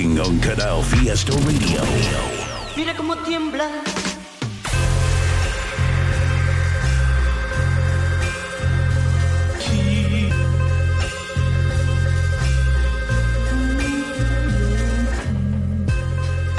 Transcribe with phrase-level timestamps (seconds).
[0.00, 1.82] King on Canal Fiesta Radio.
[2.76, 3.68] Mira cómo tiembla.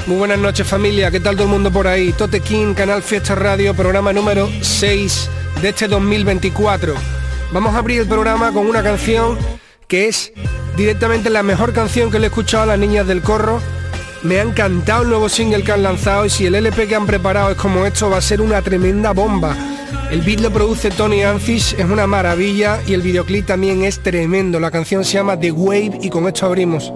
[0.06, 2.12] Muy buenas noches familia, ¿qué tal todo el mundo por ahí?
[2.12, 5.30] Tote King, Canal Fiesta Radio, programa número 6
[5.62, 6.94] de este 2024.
[7.54, 9.38] Vamos a abrir el programa con una canción
[9.88, 10.34] que es
[10.80, 13.60] directamente la mejor canción que le he escuchado a las niñas del corro.
[14.24, 17.06] Me ha encantado el nuevo single que han lanzado y si el LP que han
[17.06, 19.58] preparado es como esto va a ser una tremenda bomba.
[20.10, 24.58] El beat lo produce Tony Anfish, es una maravilla y el videoclip también es tremendo.
[24.58, 26.94] La canción se llama The Wave y con esto abrimos.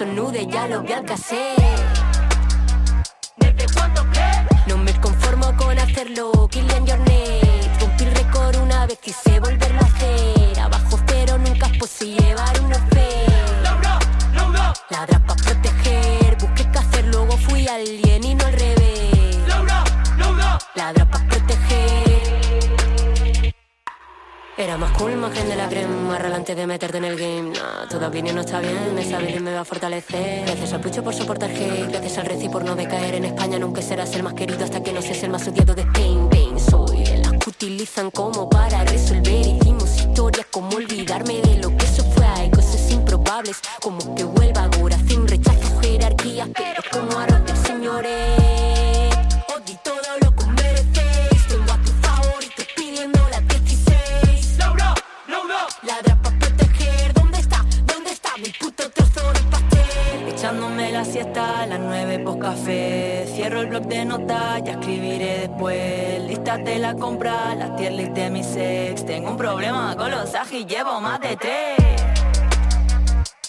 [0.00, 1.81] Nudes, ya los vi al caser.
[26.62, 27.50] De meterte en el game.
[27.50, 30.44] Nah, toda opinión no está bien, esa habilidad me va a fortalecer.
[30.46, 33.16] Gracias al pucho por soportar hate, gracias al reci por no decaer.
[33.16, 35.82] En España nunca serás el más querido hasta que no seas el más odiado de
[35.82, 36.28] Spain.
[36.28, 39.44] Pain, soy de las que utilizan como para resolver.
[39.44, 42.26] Hicimos historias como olvidarme de lo que eso fue.
[42.26, 48.31] Hay cosas improbables, como que vuelva ahora sin rechazo, jerarquías, pero como arroz señores.
[64.18, 66.22] Ya escribiré después.
[66.24, 69.06] Listas de la compra, las tier list de mi sex.
[69.06, 71.76] Tengo un problema con los agis, llevo más de tres.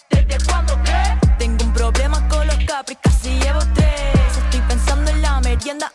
[0.10, 1.28] ¿Desde cuándo qué?
[1.38, 4.38] Tengo un problema con los capris, casi llevo tres.
[4.38, 5.92] Estoy pensando en la merienda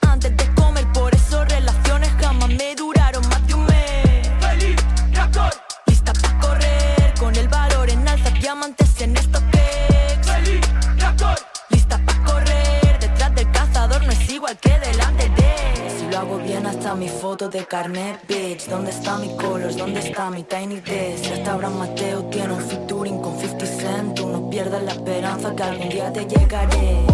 [16.89, 18.67] hasta mi foto de carnet, bitch.
[18.67, 19.77] ¿Dónde está mi colors?
[19.77, 21.33] ¿Dónde está mi tiny desk?
[21.33, 24.15] Hasta Abraham Mateo tiene un featuring con 50 Cent.
[24.15, 27.05] Tú no pierdas la esperanza que algún día te llegaré.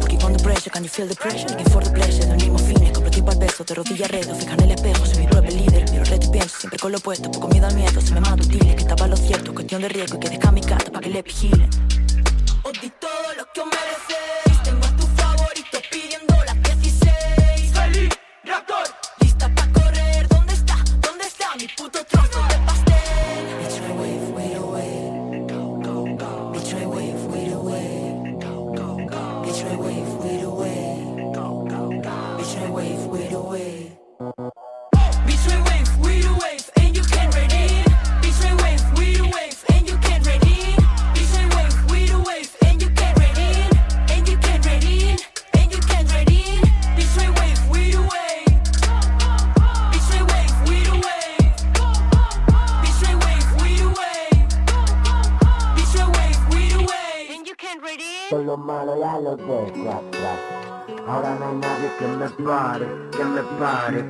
[0.00, 1.48] Porque cuando pressure, can you feel the pressure?
[1.50, 4.54] Looking for the pleasure, los mismos fines, compro tipo al beso, de rodilla redo, fija
[4.54, 7.30] en el espejo, soy mi propio líder, miro reto y pienso, siempre con lo opuesto,
[7.32, 10.18] poco miedo al miedo, se me mata útiles, que estaba lo cierto, cuestión de riesgo,
[10.18, 11.95] y que deja mi carta para que le vigilen.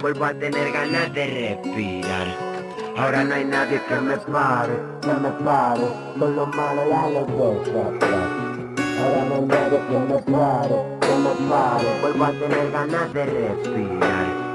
[0.00, 1.26] Vuelvo a tener ganas de
[1.64, 2.26] respirar.
[2.96, 5.82] Ahora no hay nadie que me pare, que me pare.
[6.19, 8.37] Son los malos ya de crack, crack.
[9.02, 12.00] Ahora no hay nadie que me pare, que me pare.
[12.00, 14.46] Vuelvo a tener ganas de respirar.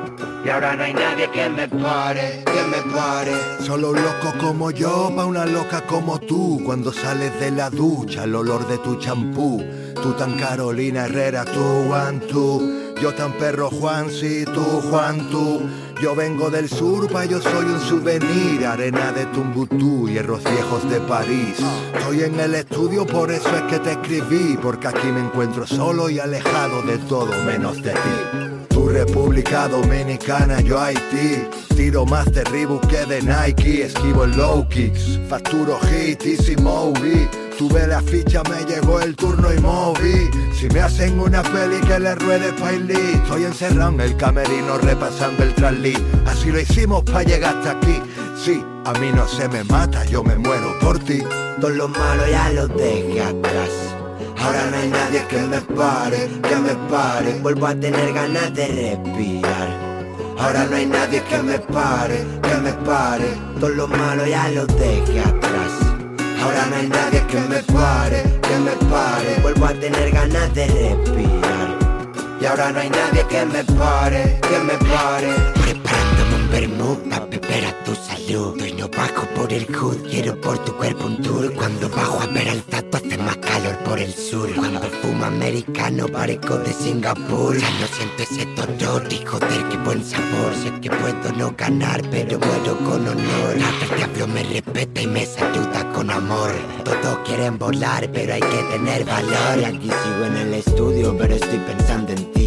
[0.43, 3.33] Y ahora no hay nadie que me pare, que me pare.
[3.59, 6.61] Solo un loco como yo, pa' una loca como tú.
[6.65, 9.63] Cuando sales de la ducha, el olor de tu champú.
[10.01, 12.80] Tú tan Carolina Herrera, tú, one, two.
[13.01, 15.59] Yo tan perro Juan, sí, tú Juan, tú.
[16.03, 20.99] Yo vengo del sur, pa' yo soy un souvenir, arena de Tumbutú, hierros viejos de
[21.01, 21.57] París.
[21.95, 26.11] Estoy en el estudio, por eso es que te escribí, porque aquí me encuentro solo
[26.11, 28.50] y alejado de todo menos de ti.
[28.91, 31.47] República Dominicana, yo Haití.
[31.75, 37.27] Tiro más de que de Nike, esquivo el low kicks, facturo hit, easy movie.
[37.57, 40.29] Tuve la ficha, me llegó el turno y moví.
[40.53, 45.43] Si me hacen una peli que le ruede Pailí, estoy encerrado en el camerino repasando
[45.43, 45.97] el traslí.
[46.25, 48.01] Así lo hicimos para llegar hasta aquí.
[48.35, 51.21] Sí, a mí no se me mata, yo me muero por ti.
[51.59, 53.90] Todos los malos ya los dejé atrás.
[54.43, 57.39] Ahora no hay nadie que me pare, que me pare.
[57.41, 59.69] Vuelvo a tener ganas de respirar.
[60.39, 63.25] Ahora no hay nadie que me pare, que me pare.
[63.59, 65.71] Todos los malos ya los dejé atrás.
[66.41, 69.39] Ahora no hay nadie que me pare, que me pare.
[69.43, 71.77] Vuelvo a tener ganas de respirar.
[72.41, 75.60] Y ahora no hay nadie que me pare, que me pare.
[76.51, 77.21] Vermú pa'
[77.85, 78.61] tu salud.
[78.61, 81.53] Hoy no bajo por el hood, quiero por tu cuerpo un tour.
[81.53, 84.53] Cuando bajo a ver al tato hace más calor por el sur.
[84.55, 87.57] Cuando fumo americano parezco de Singapur.
[87.57, 90.53] Ya no siento ese dolor y joder qué buen sabor.
[90.61, 93.53] Sé que puedo no ganar, pero muero con honor.
[93.55, 96.51] El diablo me respeta y me saluda con amor.
[96.83, 99.65] Todos quieren volar, pero hay que tener valor.
[99.65, 102.41] Aquí sigo en el estudio, pero estoy pensando en ti.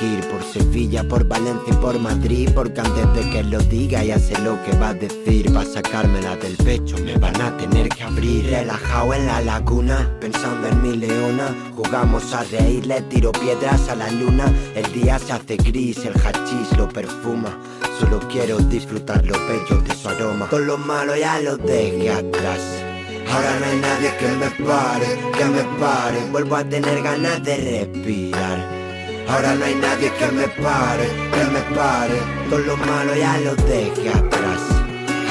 [0.00, 2.48] Delinquir por Sevilla, por Valencia y por Madrid.
[2.54, 5.54] Porque antes de que lo diga ya sé lo que va a decir.
[5.54, 8.46] Va a sacármela del pecho, me van a tener que abrir.
[8.46, 11.54] Relajado en la laguna, pensando en mi leona.
[11.74, 14.52] Jugamos a reír, le tiro piedras a la luna.
[14.74, 17.58] El día se hace gris, el hachís lo perfuma.
[17.98, 20.46] Solo quiero disfrutar los bellos de su aroma.
[20.50, 22.60] Todos los malos ya los dejé atrás.
[23.30, 25.06] Ahora no hay nadie que me pare,
[25.36, 26.30] que me pare.
[26.30, 28.83] Vuelvo a tener ganas de respirar.
[29.28, 32.20] Ahora no hay nadie que me pare, que me pare.
[32.50, 34.60] Todos los malos ya los dejé atrás.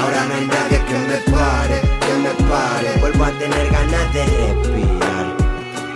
[0.02, 3.00] Ahora no hay nadie que me pare, que me pare.
[3.00, 5.26] Vuelvo a tener ganas de respirar.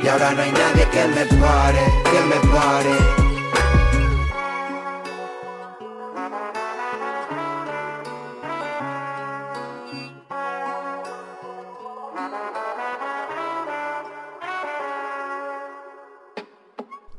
[0.04, 1.80] Y ahora no hay nadie que me pare,
[2.12, 3.27] que me pare.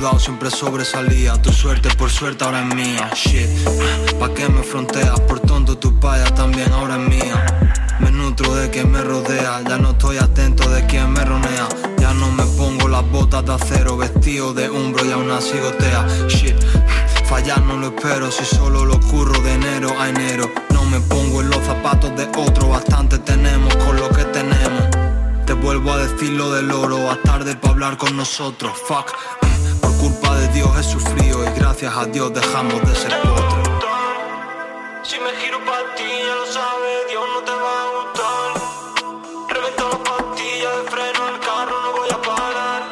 [0.00, 1.34] Siempre sobresalía.
[1.42, 3.10] Tu suerte por suerte ahora es mía.
[3.14, 3.48] Shit,
[4.18, 5.20] ¿pa' qué me fronteas?
[5.20, 7.98] Por tonto tu paya también ahora es mía.
[8.00, 11.68] Me nutro de quien me rodea, ya no estoy atento de quien me ronea.
[11.98, 16.06] Ya no me pongo las botas de acero, vestido de hombro y aún así gotea.
[16.28, 16.56] Shit,
[17.26, 20.50] fallar no lo espero, si solo lo curro de enero a enero.
[20.72, 24.84] No me pongo en los zapatos de otro, bastante tenemos con lo que tenemos.
[25.46, 28.72] Te vuelvo a decir lo del oro, vas tarde para hablar con nosotros.
[28.86, 29.12] Fuck,
[30.52, 33.90] Dios es su frío y gracias a Dios dejamos de ser potros.
[35.02, 38.48] Si me giro para ti, ya lo sabes, Dios no te va a gustar.
[39.48, 42.82] Reventa la pastilla de freno, el carro no voy a parar.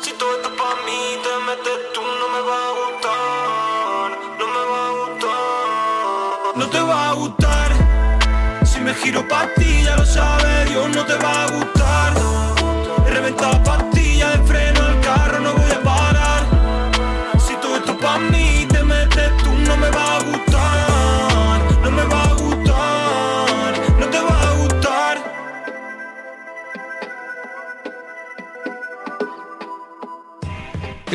[0.00, 4.08] Si todo esto para mí te metes tú, no me va a gustar.
[4.38, 6.56] No me va a gustar.
[6.56, 7.68] No te va a gustar.
[8.64, 11.75] Si me giro para ti, ya lo sabes, Dios no te va a gustar.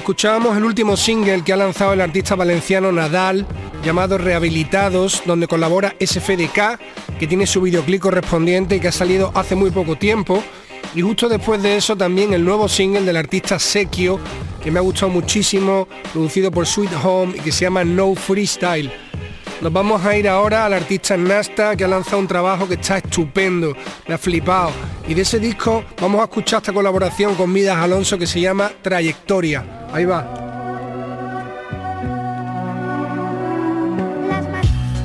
[0.01, 3.46] Escuchábamos el último single que ha lanzado el artista valenciano Nadal,
[3.86, 6.79] llamado Rehabilitados, donde colabora SFDK,
[7.20, 10.43] que tiene su videoclip correspondiente y que ha salido hace muy poco tiempo.
[10.96, 14.20] Y justo después de eso también el nuevo single del artista Sekio,
[14.63, 18.91] que me ha gustado muchísimo, producido por Sweet Home y que se llama No Freestyle.
[19.62, 22.98] Nos vamos a ir ahora al artista Nasta, que ha lanzado un trabajo que está
[22.98, 23.77] estupendo,
[24.08, 24.72] me ha flipado.
[25.08, 28.72] Y de ese disco vamos a escuchar esta colaboración con Midas Alonso que se llama
[28.82, 29.63] Trayectoria.
[29.94, 30.25] Ahí va.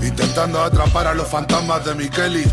[0.02, 2.44] Intentando atrapar a los fantasmas de mi Kelly.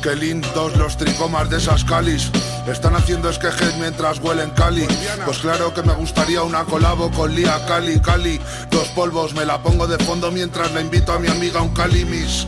[0.00, 2.30] Que lindos los tricomas de esas calis.
[2.70, 4.86] Están haciendo esquejes mientras huelen Cali.
[5.24, 8.38] Pues claro que me gustaría una colabo con Lía Cali, Cali.
[8.70, 12.46] Dos polvos, me la pongo de fondo mientras le invito a mi amiga un Calimis.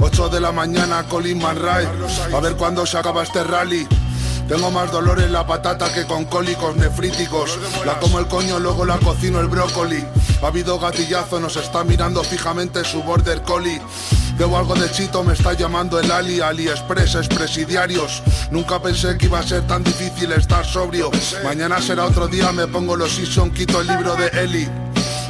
[0.00, 1.86] 8 de la mañana, Colin Man Ray.
[2.34, 3.86] A ver cuándo se acaba este rally.
[4.48, 7.58] Tengo más dolor en la patata que con cólicos nefríticos.
[7.86, 10.04] La como el coño, luego la cocino el brócoli.
[10.42, 13.80] Ha habido gatillazo, nos está mirando fijamente su border collie.
[14.38, 18.22] Debo algo de chito, me está llamando el Ali, AliExpress, expresidiarios.
[18.50, 21.10] Nunca pensé que iba a ser tan difícil estar sobrio.
[21.44, 24.68] Mañana será otro día, me pongo los season, quito el libro de Eli.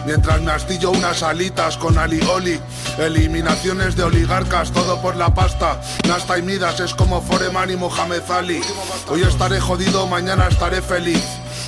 [0.06, 2.59] Mientras me astillo unas alitas con alioli
[2.99, 8.23] Eliminaciones de oligarcas, todo por la pasta Nasta y Midas es como Foreman y Mohamed
[8.28, 8.61] Ali
[9.09, 11.23] Hoy estaré jodido, mañana estaré feliz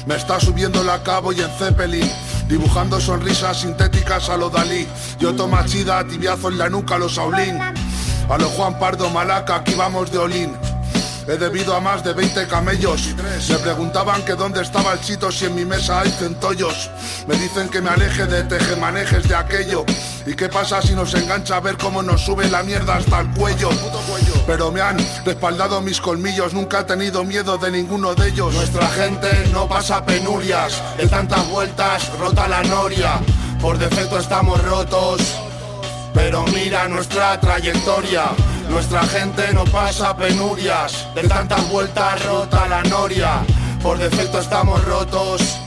[0.07, 2.11] Me está subiendo la cabo y en Zeppelin
[2.49, 4.87] Dibujando sonrisas sintéticas a lo Dalí.
[5.19, 9.57] Yo toma chida, tibiazo en la nuca a los Saulín A lo Juan Pardo Malaca,
[9.57, 10.74] aquí vamos de Olín
[11.27, 13.15] He debido a más de 20 camellos.
[13.49, 16.91] Me preguntaban que dónde estaba el chito si en mi mesa hay centollos.
[17.27, 19.87] Me dicen que me aleje de tejemanejes de aquello.
[20.27, 23.31] ¿Y qué pasa si nos engancha a ver cómo nos sube la mierda hasta el
[23.31, 23.71] cuello?
[24.47, 28.53] Pero me han respaldado mis colmillos, nunca he tenido miedo de ninguno de ellos.
[28.53, 33.21] Nuestra gente no pasa penurias, de tantas vueltas rota la noria.
[33.63, 35.23] Por defecto estamos rotos,
[36.15, 38.31] pero mira nuestra trayectoria.
[38.71, 43.43] Nuestra gente no pasa penurias, de tantas vueltas rota la noria.
[43.83, 45.64] Por defecto estamos rotos.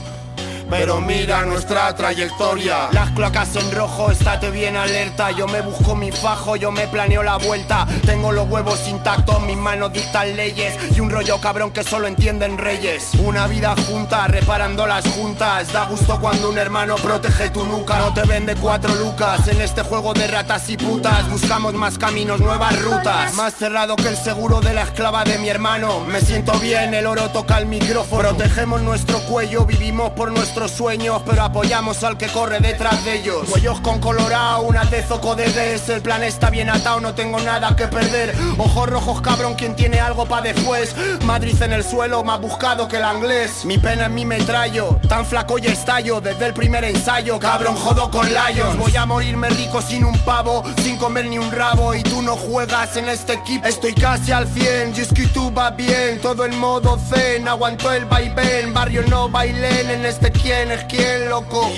[0.70, 2.88] Pero mira nuestra trayectoria.
[2.92, 5.30] Las cloacas en rojo, estate bien alerta.
[5.30, 7.86] Yo me busco mi fajo, yo me planeo la vuelta.
[8.04, 10.76] Tengo los huevos intactos, mis manos dictan leyes.
[10.94, 13.14] Y un rollo cabrón que solo entienden reyes.
[13.14, 15.72] Una vida junta, reparando las juntas.
[15.72, 17.98] Da gusto cuando un hermano protege tu nuca.
[17.98, 21.28] No te vende cuatro lucas En este juego de ratas y putas.
[21.30, 23.32] Buscamos más caminos, nuevas rutas.
[23.34, 26.00] Más cerrado que el seguro de la esclava de mi hermano.
[26.00, 28.28] Me siento bien, el oro toca el micrófono.
[28.28, 33.48] Protegemos nuestro cuello, vivimos por nuestro sueños, pero apoyamos al que corre detrás de ellos.
[33.48, 37.38] Cuellos con colorado, una de zoco de des, el plan está bien atado, no tengo
[37.38, 38.34] nada que perder.
[38.56, 40.94] Ojos rojos, cabrón, quien tiene algo pa' después.
[41.24, 43.64] Madrid en el suelo, más buscado que el inglés.
[43.64, 47.38] Mi pena en mi metrallo, tan flaco y estallo desde el primer ensayo.
[47.38, 48.76] Cabrón, jodo con Lions.
[48.78, 51.94] Voy a morirme rico sin un pavo, sin comer ni un rabo.
[51.94, 53.66] Y tú no juegas en este equipo.
[53.68, 56.20] Estoy casi al 100, y es que tú va bien.
[56.20, 58.72] Todo en modo zen, aguanto el vaivén.
[58.72, 61.70] Barrio no bailen en este quién es quién, loco.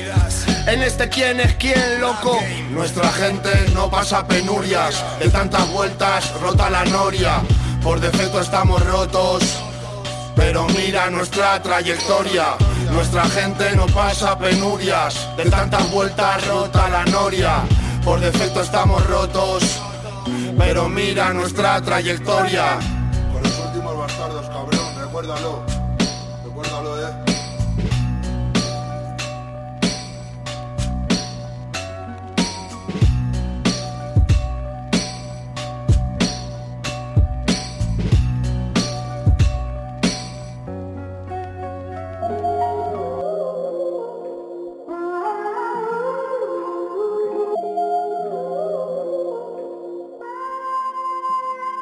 [0.66, 2.38] En este quién es quién, loco.
[2.70, 7.42] Nuestra gente no pasa penurias, de tantas vueltas rota la noria.
[7.82, 9.42] Por defecto estamos rotos,
[10.36, 12.54] pero mira nuestra trayectoria.
[12.92, 17.62] Nuestra gente no pasa penurias, de tantas vueltas rota la noria.
[18.04, 19.80] Por defecto estamos rotos,
[20.56, 22.78] pero mira nuestra trayectoria.
[23.32, 25.79] Con los últimos bastardos, cabrón, recuérdalo.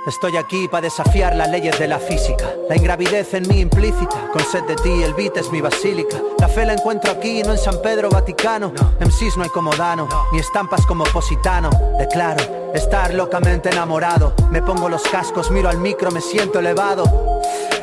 [0.08, 2.46] Estoy aquí para desafiar las leyes de la física.
[2.66, 4.30] La ingravidez en mí implícita.
[4.32, 6.16] Con sed de ti, el beat es mi basílica.
[6.38, 8.72] La fe la encuentro aquí, no en San Pedro Vaticano.
[9.00, 11.68] MCs no hay como Dano, ni estampas como Positano.
[11.98, 14.32] Declaro estar locamente enamorado.
[14.50, 17.04] Me pongo los cascos, miro al micro, me siento elevado.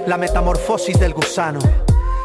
[0.08, 1.60] La metamorfosis del gusano.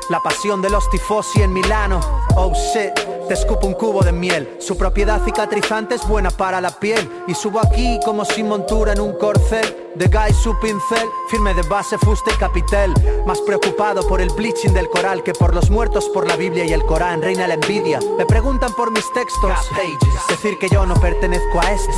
[0.08, 2.00] La pasión de los tifosi en Milano.
[2.36, 3.09] Oh shit.
[3.30, 4.56] Te escupo un cubo de miel.
[4.58, 7.08] Su propiedad cicatrizante es buena para la piel.
[7.28, 9.92] Y subo aquí como sin montura en un corcel.
[9.94, 12.92] De guy su pincel, firme de base, fuste y capitel.
[13.26, 16.72] Más preocupado por el bleaching del coral que por los muertos por la Biblia y
[16.72, 17.22] el Corán.
[17.22, 18.00] Reina la envidia.
[18.18, 19.52] Me preguntan por mis textos.
[20.28, 21.92] Decir que yo no pertenezco a esto.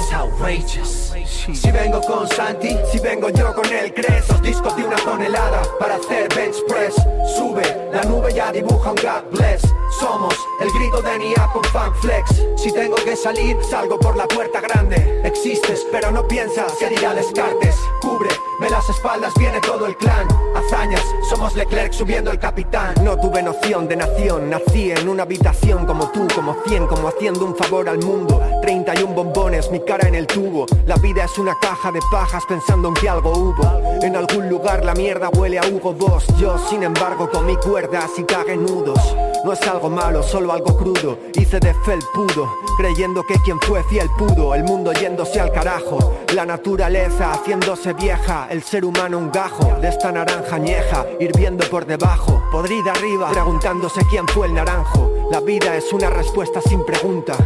[1.55, 5.63] Si vengo con Santi, si vengo yo con el Cres, los discos de una tonelada
[5.81, 6.95] para hacer bench press.
[7.37, 9.63] Sube, la nube ya dibuja un God bless.
[10.03, 12.43] Somos el grito de Nia con Fan Flex.
[12.57, 15.23] Si tengo que salir, salgo por la puerta grande.
[15.23, 17.77] Existes, pero no piensas que dirá Descartes.
[18.01, 20.27] Cubre, me las espaldas, viene todo el clan.
[20.57, 22.95] Hazañas, somos Leclerc subiendo el capitán.
[23.05, 27.45] No tuve noción de nación, nací en una habitación como tú, como cien, como haciendo
[27.45, 28.43] un favor al mundo.
[28.61, 30.67] 31 bombones, mi cara en el tubo.
[30.85, 34.03] La vida es una caja de pajas pensando en que algo hubo.
[34.03, 36.27] En algún lugar la mierda huele a Hugo Boss.
[36.39, 38.99] Yo, sin embargo, con mi cuerda y cague nudos.
[39.45, 41.19] No es algo malo, solo algo crudo.
[41.35, 44.55] Hice de felpudo, creyendo que quien fue fiel pudo.
[44.55, 46.15] El mundo yéndose al carajo.
[46.35, 48.49] La naturaleza haciéndose vieja.
[48.51, 52.43] El ser humano un gajo de esta naranja añeja, hirviendo por debajo.
[52.51, 55.11] Podrida arriba, preguntándose quién fue el naranjo.
[55.31, 57.37] La vida es una respuesta sin pregunta.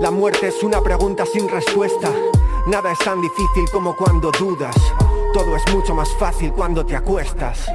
[0.00, 2.08] La muerte es una pregunta sin respuesta.
[2.66, 4.76] Nada es tan difícil como cuando dudas.
[5.32, 7.66] Todo es mucho más fácil cuando te acuestas.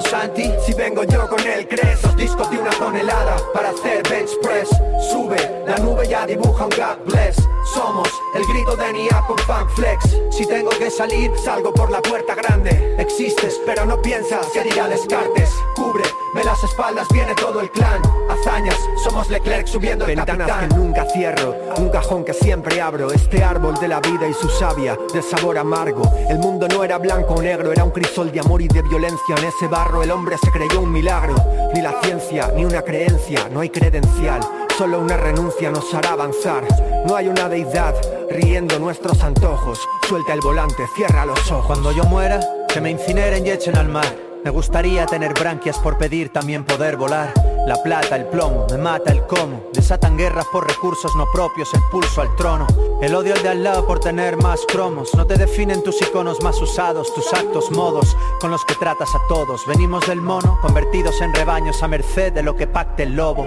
[0.00, 4.02] Con Santi, si vengo yo con el Cres Los discos de una tonelada para hacer
[4.08, 4.68] bench press.
[5.10, 7.36] Sube, la nube ya dibuja un God bless.
[7.74, 10.16] Somos el grito de Nia con Fan Flex.
[10.30, 12.96] Si tengo que salir, salgo por la puerta grande.
[12.98, 16.04] Existes, pero no piensas que Descartes Cubre,
[16.34, 18.00] me las espaldas, viene todo el clan.
[18.28, 20.68] Hazañas, somos Leclerc subiendo el Ventanas capitán.
[20.68, 23.10] que nunca cierro, un cajón que siempre abro.
[23.12, 26.02] Este árbol de la vida y su savia, de sabor amargo.
[26.28, 29.36] El mundo no era blanco o negro, era un crisol de amor y de violencia.
[29.38, 31.34] En ese el hombre se creyó un milagro.
[31.74, 34.40] Ni la ciencia, ni una creencia, no hay credencial.
[34.78, 36.64] Solo una renuncia nos hará avanzar.
[37.06, 37.94] No hay una deidad
[38.30, 39.80] riendo nuestros antojos.
[40.08, 41.66] Suelta el volante, cierra los ojos.
[41.66, 42.40] Cuando yo muera,
[42.72, 44.16] que me incineren y echen al mar.
[44.44, 47.34] Me gustaría tener branquias por pedir también poder volar.
[47.66, 49.70] La plata, el plomo, me mata el cómo.
[49.72, 52.66] Desatan guerras por recursos no propios, el pulso al trono.
[53.00, 55.14] El odio al de al lado por tener más cromos.
[55.14, 59.20] No te definen tus iconos más usados, tus actos, modos con los que tratas a
[59.28, 59.66] todos.
[59.66, 63.46] Venimos del mono, convertidos en rebaños a merced de lo que pacte el lobo.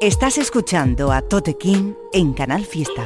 [0.00, 3.04] Estás escuchando a Tote King en Canal Fiesta.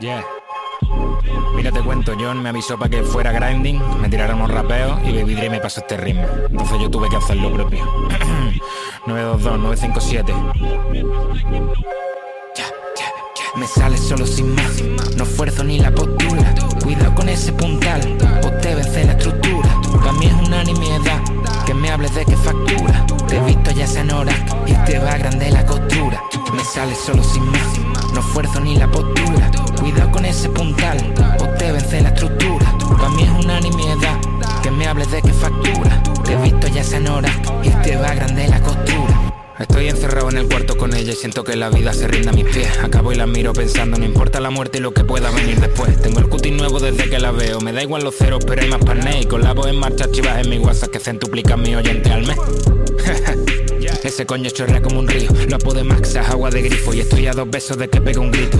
[0.00, 0.24] Yeah.
[1.54, 5.12] Mira, te cuento, John me avisó para que fuera grinding, me tirara unos rapeos y
[5.12, 6.26] Baby Dre me pasó este ritmo.
[6.50, 7.84] Entonces yo tuve que hacer lo propio.
[9.06, 10.34] 922-957.
[13.56, 14.82] Me sale solo sin más,
[15.16, 16.54] no esfuerzo ni la postura.
[16.82, 18.00] Cuidado con ese puntal,
[18.44, 19.68] o te vence la estructura.
[19.98, 21.20] Para mí es una nimiedad
[21.66, 23.06] que me hables de qué factura.
[23.26, 26.22] Te he visto ya en horas y te va grande la costura.
[26.54, 27.57] Me sale solo sin más,
[40.78, 42.78] con ella y siento que la vida se rinde a mis pies.
[42.82, 46.00] Acabo y la miro pensando, no importa la muerte y lo que pueda venir después.
[46.00, 48.68] Tengo el cutis nuevo desde que la veo, me da igual los ceros, pero hay
[48.68, 49.20] más parné.
[49.22, 52.26] Y con la voz en marcha chivas en mi WhatsApp que centuplican mi oyente al
[52.26, 52.36] mes.
[54.04, 57.00] Ese coño chorrea como un río, lo apo de Max, es agua de grifo y
[57.00, 58.58] estoy a dos besos de que pegue un grito.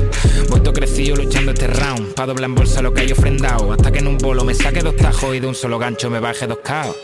[0.48, 4.00] Vuelto crecido luchando este round, pa' doblar en bolsa lo que hay ofrendado, hasta que
[4.00, 6.58] en un bolo me saque dos tajos y de un solo gancho me baje dos
[6.62, 6.96] caos.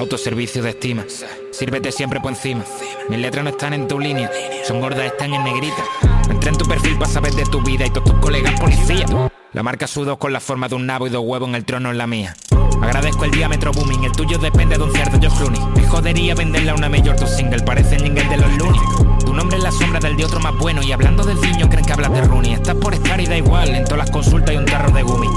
[0.00, 1.04] Autoservicio de estima,
[1.52, 2.64] sírvete siempre por encima.
[3.10, 4.30] Mis letras no están en tu línea,
[4.64, 5.84] son gordas, están en negrita.
[6.30, 9.10] Entré en tu perfil para saber de tu vida y todos tus colegas policías.
[9.52, 11.90] La marca sudo con la forma de un nabo y dos huevos en el trono
[11.90, 12.34] en la mía.
[12.80, 15.60] Agradezco el diámetro booming, el tuyo depende de un cierto Josh Clooney.
[15.76, 18.80] Me jodería venderla a una mayor tu single, parece jingle de los Looney.
[19.26, 21.84] Tu nombre es la sombra del de otro más bueno y hablando del niño creen
[21.84, 22.54] que hablas de Rooney.
[22.54, 25.28] Estás por estar y da igual, en todas las consultas hay un tarro de gumi.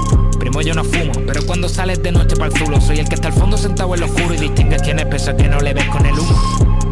[0.44, 3.14] Primo yo no fumo, pero cuando sales de noche para el zulo soy el que
[3.14, 5.58] está al fondo sentado en lo oscuro y distingues quién es pese a que no
[5.58, 6.38] le ves con el humo.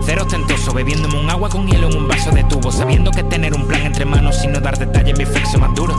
[0.07, 3.53] Cero ostentoso, bebiéndome un agua con hielo en un vaso de tubo, sabiendo que tener
[3.53, 5.95] un plan entre manos y no dar detalles mi flexo más duro.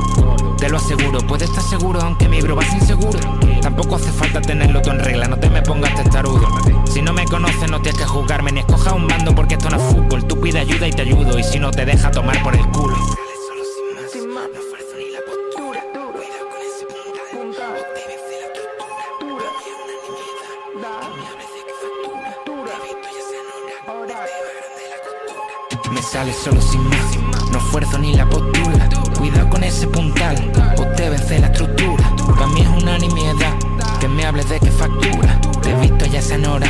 [0.57, 3.19] Te lo aseguro, puedes estar seguro aunque mi bro vas inseguro.
[3.61, 6.47] Tampoco hace falta tenerlo todo en regla, no te me pongas testarudo.
[6.91, 9.77] Si no me conoces no tienes que juzgarme ni escoja un bando porque esto no
[9.77, 10.25] es fútbol.
[10.25, 12.97] Tú pide ayuda y te ayudo y si no te deja tomar por el culo.
[26.13, 27.17] Sale solo sin más,
[27.51, 28.87] no esfuerzo ni la postura.
[29.17, 32.15] Cuidado con ese puntal, o te vence la estructura.
[32.35, 33.57] Para mí es una nimiedad
[33.99, 35.41] que me hables de qué factura.
[35.63, 36.67] Te he visto ya en hora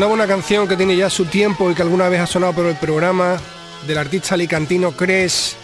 [0.00, 2.64] Sonaba una canción que tiene ya su tiempo y que alguna vez ha sonado por
[2.64, 3.36] el programa
[3.86, 5.56] del artista alicantino Cres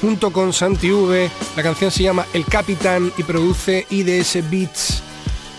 [0.00, 1.30] junto con Santi V.
[1.56, 5.02] La canción se llama El Capitán y produce IDS Beats.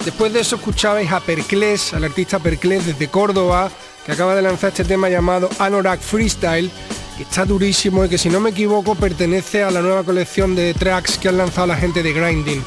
[0.04, 3.70] Después de eso escuchabais a Perclés, al artista Perclés desde Córdoba,
[4.04, 6.72] que acaba de lanzar este tema llamado Anorak Freestyle,
[7.18, 10.74] que está durísimo y que si no me equivoco pertenece a la nueva colección de
[10.74, 12.64] tracks que han lanzado la gente de Grinding.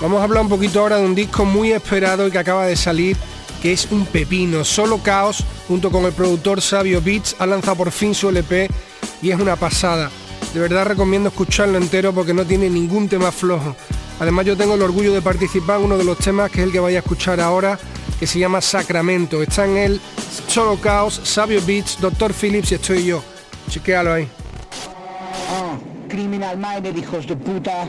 [0.00, 2.76] Vamos a hablar un poquito ahora de un disco muy esperado y que acaba de
[2.76, 3.14] salir
[3.62, 4.64] que es un pepino.
[4.64, 8.68] Solo Caos, junto con el productor Sabio Beats, ha lanzado por fin su LP
[9.22, 10.10] y es una pasada.
[10.52, 13.76] De verdad recomiendo escucharlo entero porque no tiene ningún tema flojo.
[14.18, 16.72] Además yo tengo el orgullo de participar en uno de los temas que es el
[16.72, 17.78] que vaya a escuchar ahora,
[18.18, 19.42] que se llama Sacramento.
[19.42, 20.00] Está en él
[20.48, 22.34] Solo Caos, Sabio Beats, Dr.
[22.34, 23.22] Phillips y estoy yo.
[23.70, 24.28] Chequéalo ahí.
[25.50, 27.88] Ah, criminal Minded, hijos de puta.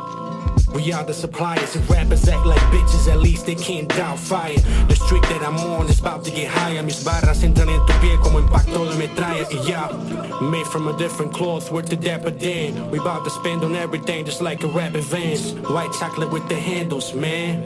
[0.73, 4.57] We are the suppliers and rappers act like bitches, at least they can't doubt fire.
[4.87, 6.81] The street that I'm on is about to get higher.
[6.81, 9.45] Mis barras entran en tu piel como impacto de metralla.
[9.51, 9.89] Y yeah,
[10.41, 12.89] made from a different cloth, worth the dapper Dan.
[12.89, 15.51] We about to spend on everything just like a rap advance.
[15.69, 17.63] White chocolate with the handles, man.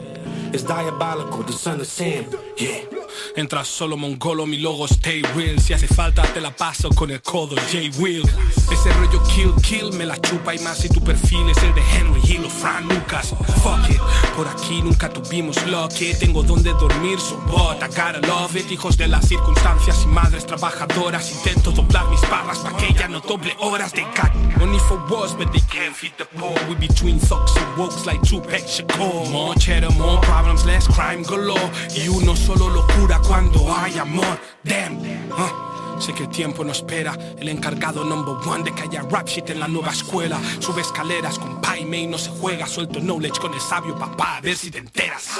[0.52, 2.95] It's diabolical, the son of Sam, yeah.
[3.36, 5.60] Entra solo mongolo, mi logo stay real.
[5.60, 7.98] Si hace falta te la paso con el codo J.
[7.98, 8.22] Will.
[8.70, 10.78] Ese rollo kill kill me la chupa y más.
[10.78, 14.00] Si tu perfil es el de Henry Hill o Frank Lucas Fuck it,
[14.36, 15.56] por aquí nunca tuvimos
[15.96, 18.70] que Tengo donde dormir, so what, I gotta love it.
[18.70, 21.30] Hijos de las circunstancias y madres trabajadoras.
[21.32, 25.34] Intento doblar mis barras para que ella no doble horas de cat Only for wars,
[25.34, 26.54] but they can't feed the poor.
[26.68, 29.30] We between thugs and wokes like Tupac Shakur.
[29.30, 31.70] More cheddar, more problems, less crime galore.
[31.94, 34.38] Y uno solo locura cuando hay amor.
[34.62, 34.98] Damn.
[35.30, 36.00] Uh.
[36.00, 39.48] Sé que el tiempo no espera, el encargado number one de que haya rap shit
[39.50, 40.38] en la nueva escuela.
[40.58, 44.40] Sube escaleras con Paime y no se juega, suelto knowledge con el sabio papá, a
[44.40, 45.30] enteras.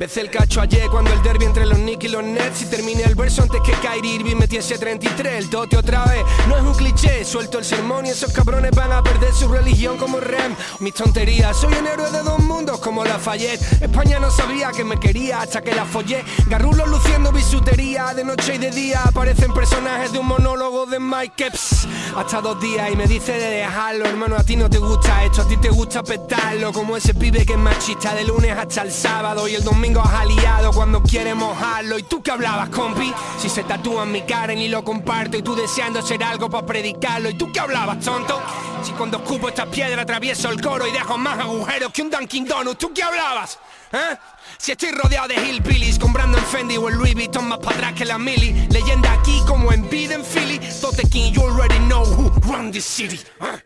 [0.00, 2.62] Empecé el cacho ayer cuando el derby entre los Knicks y los Nets.
[2.62, 6.56] Y terminé el verso antes que Kyrie Irving metiese 33 El tote otra vez, no
[6.56, 10.20] es un cliché Suelto el sermón y esos cabrones van a perder su religión como
[10.20, 10.54] Rem.
[10.78, 13.60] Mis tonterías, soy un héroe de dos mundos como Lafayette.
[13.82, 16.22] España no sabía que me quería hasta que la follé.
[16.46, 19.02] Garrulo luciendo bisutería de noche y de día.
[19.02, 21.88] Aparecen personajes de un monólogo de Mike Epps.
[22.14, 24.06] Hasta dos días y me dice de dejarlo.
[24.06, 26.72] Hermano, a ti no te gusta esto, a ti te gusta petarlo.
[26.72, 30.02] Como ese pibe que es machista de lunes hasta el sábado y el domingo cuando
[30.02, 31.98] has aliado, cuando quieres mojarlo.
[31.98, 33.12] ¿Y tú qué hablabas, compi?
[33.38, 37.30] Si se tatúan mi cara y lo comparto y tú deseando hacer algo para predicarlo.
[37.30, 38.38] ¿Y tú qué hablabas, tonto?
[38.82, 42.44] Si cuando escupo esta piedra atravieso el coro y dejo más agujeros que un Dunkin'
[42.44, 43.58] Donuts, ¿tú qué hablabas?
[43.92, 44.16] ¿Eh?
[44.58, 47.94] Si estoy rodeado de hillbillies comprando en Fendi o el Louis Vuitton más para atrás
[47.94, 52.04] que la mili Leyenda aquí como en Bid en Philly Tote King, you already know
[52.04, 53.62] who run this city ¿Eh?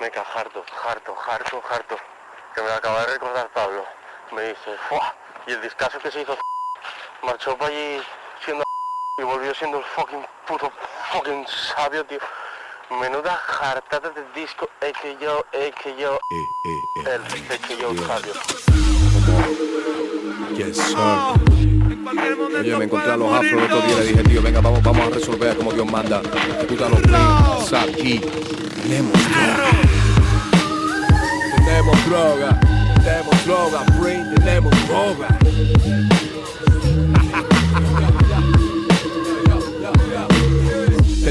[0.00, 1.96] Me cae harto, harto, harto, harto.
[2.54, 3.84] Que me acaba de recordar Pablo.
[4.32, 5.12] Me dice, ¡Fua!
[5.46, 6.38] Y el discazo que se hizo
[7.22, 8.00] marchó para allí
[8.44, 8.62] siendo
[9.18, 10.70] y volvió siendo el fucking puto
[11.12, 12.20] fucking sabio, tío.
[12.90, 16.48] Menuda jartada de disco, es que yo, es que yo, el,
[17.50, 18.32] es que yo sabio.
[20.56, 21.47] Yes, sir.
[22.10, 24.82] Oye, me encontré a los afros el otro día y le dije, tío, venga, vamos,
[24.82, 26.22] vamos a resolver como Dios manda.
[26.60, 28.20] Escucha los aquí.
[28.82, 29.70] Tenemos droga.
[31.66, 32.60] Tenemos droga.
[33.04, 33.84] Tenemos droga,
[34.44, 36.17] tenemos droga.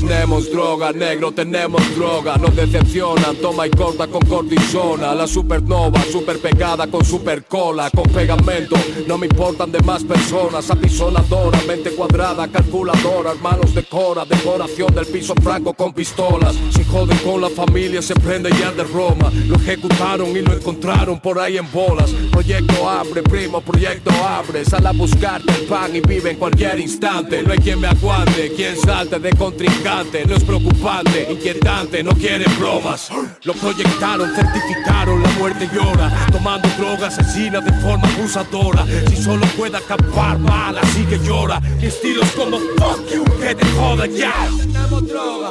[0.08, 2.38] Tenemos droga, negro, tenemos droga.
[2.38, 5.13] Nos decepcionan, toma y corta con cortisona.
[5.13, 8.78] La supernova, super pegada con super cola, con pegamento.
[9.06, 10.72] No me importan de más personas.
[10.72, 13.32] Apisonadora, mente cuadrada, calculadora.
[13.32, 16.56] Hermanos de cora, decoración del piso franco con pistolas.
[16.70, 19.30] Si joden con la familia, se prende ya de Roma.
[19.46, 22.12] Lo ejecutaron y lo encontraron por ahí en bolas.
[22.32, 24.63] Proyecto abre, primo, proyecto abre.
[24.63, 27.43] Sal a buscarte el pan y vive en cualquier instante.
[27.43, 32.45] No hay quien me aguante, quien salte de contrincante no es preocupante, inquietante, no quiere
[32.60, 33.10] bromas.
[33.43, 38.86] Lo proyectaron, certificaron, la muerte llora, tomando droga asesina de forma abusadora.
[39.10, 41.60] Si solo puede acabar mal, así que llora.
[41.60, 44.47] Mi estilo es como fuck you, que te joda ya.
[44.60, 45.49] Tenemos droga,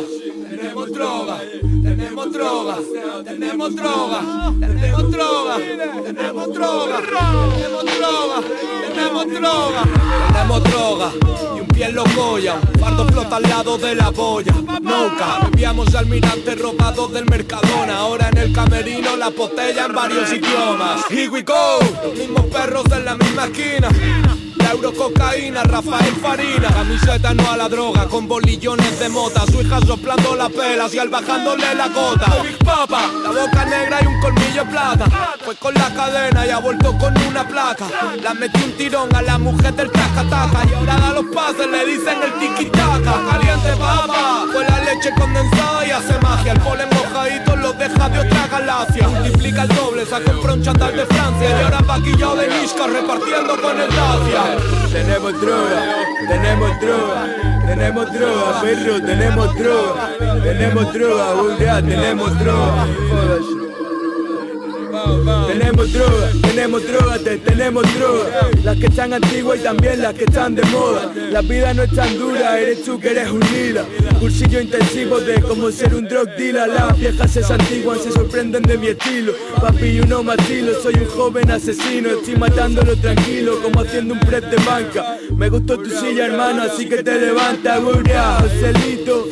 [0.67, 1.39] tenemos droga,
[1.83, 2.79] tenemos droga,
[3.25, 4.21] tenemos droga,
[4.61, 5.57] tenemos droga,
[6.05, 6.99] tenemos droga,
[7.57, 8.43] tenemos droga,
[8.83, 9.83] tenemos droga,
[10.33, 11.13] tenemos droga
[11.57, 14.55] y un pie lo goya, un fardo flota al lado de la boya.
[14.81, 21.05] Nunca vivíamos almirante robados del Mercadona, ahora en el camerino la botella en varios idiomas.
[21.09, 23.89] Here we go, los mismos perros en la misma esquina.
[24.67, 26.69] La eurococaína, Rafael Farina.
[26.69, 29.47] Camiseta no a la droga, con bolillones de mota.
[29.47, 32.27] Su hija soplando las pelas y al bajándole la gota.
[32.65, 35.37] Papa, la boca negra y un colmillo de plata.
[35.45, 37.87] Fue con la cadena y ha vuelto con una placa.
[38.21, 40.67] La metió un tirón a la mujer del taca-taca.
[40.69, 43.25] Y ahora da los pases, le dicen el tiki-taka.
[43.31, 46.53] Caliente papa, fue la leche condensada y hace magia.
[46.55, 49.07] El polen mojadito lo deja de otra galaxia.
[49.07, 51.51] Multiplica el doble, sacó un chantal de Francia.
[51.51, 54.56] Y ahora paquillado de Nisca repartiendo con el Dacia
[54.93, 55.83] tenemos droga,
[56.29, 57.27] tenemos droga,
[57.67, 60.11] tenemos droga, perro, tenemos droga,
[60.43, 63.66] tenemos droga, tenemos droga.
[65.47, 68.51] Tenemos droga, tenemos droga, tenemos droga.
[68.65, 71.13] Las que están antiguas y también las que están de moda.
[71.31, 73.85] La vida no es tan dura, eres tú que eres un lila
[74.21, 76.69] Cursillo intensivo de cómo ser un drug dealer.
[76.69, 79.33] Las viejas se santiguan, se sorprenden de mi estilo.
[79.61, 82.11] Papi, uno matilo, soy un joven asesino.
[82.11, 85.19] Estoy matándolo tranquilo, como haciendo un prep de banca.
[85.37, 89.29] Me gustó tu silla, hermano, así que te levanta, burra, Joselito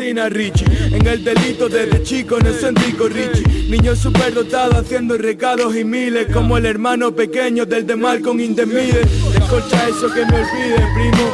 [0.00, 6.28] En el delito desde chico no son rico Richie Niño superdotado haciendo recados y miles
[6.32, 9.00] Como el hermano pequeño del de Malcolm in the Middle.
[9.00, 11.30] Escucha eso que me olvide, primo.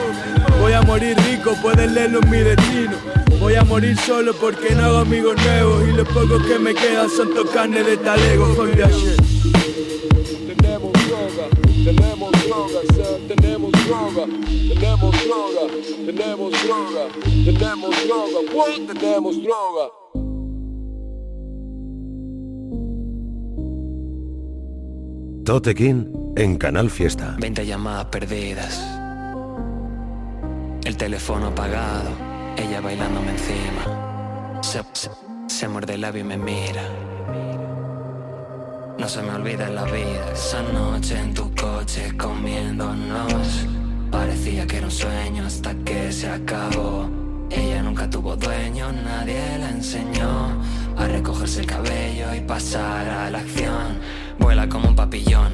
[0.61, 2.93] Voy a morir rico, puedes leerlo en mi destino.
[3.39, 7.11] Voy a morir solo porque no hago amigos nuevos Y los pocos que me quedan
[7.11, 8.47] son carne de talego
[10.57, 11.49] Tenemos droga,
[11.85, 12.81] tenemos droga,
[13.29, 14.27] tenemos droga,
[14.69, 15.65] tenemos droga,
[16.07, 17.09] tenemos droga,
[17.45, 19.91] tenemos droga, tenemos droga.
[25.45, 25.75] Tote
[26.37, 27.37] en Canal Fiesta.
[27.39, 28.83] 20 llamadas perdidas.
[30.85, 32.11] El teléfono apagado.
[32.57, 34.61] Ella bailándome encima.
[34.63, 34.81] Se,
[35.49, 37.14] se, muerde el labio y me mira.
[39.05, 40.33] No se me olvida la vida.
[40.33, 43.67] Esa noche en tu coche comiéndonos.
[44.11, 47.11] Parecía que era un sueño hasta que se acabó.
[47.51, 50.59] Ella nunca tuvo dueño, nadie la enseñó
[50.97, 54.01] a recogerse el cabello y pasar a la acción.
[54.39, 55.53] Vuela como un papillón,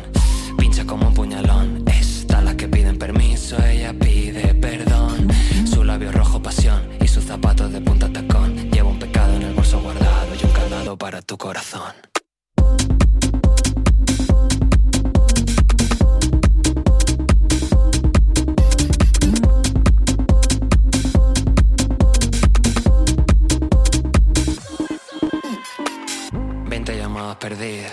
[0.57, 1.83] pincha como un puñalón.
[1.89, 5.27] Está la que piden permiso, ella pide perdón.
[5.67, 8.71] Su labio rojo pasión y sus zapatos de punta tacón.
[8.71, 11.91] Lleva un pecado en el bolso guardado y un candado para tu corazón.
[27.40, 27.92] Perdidas.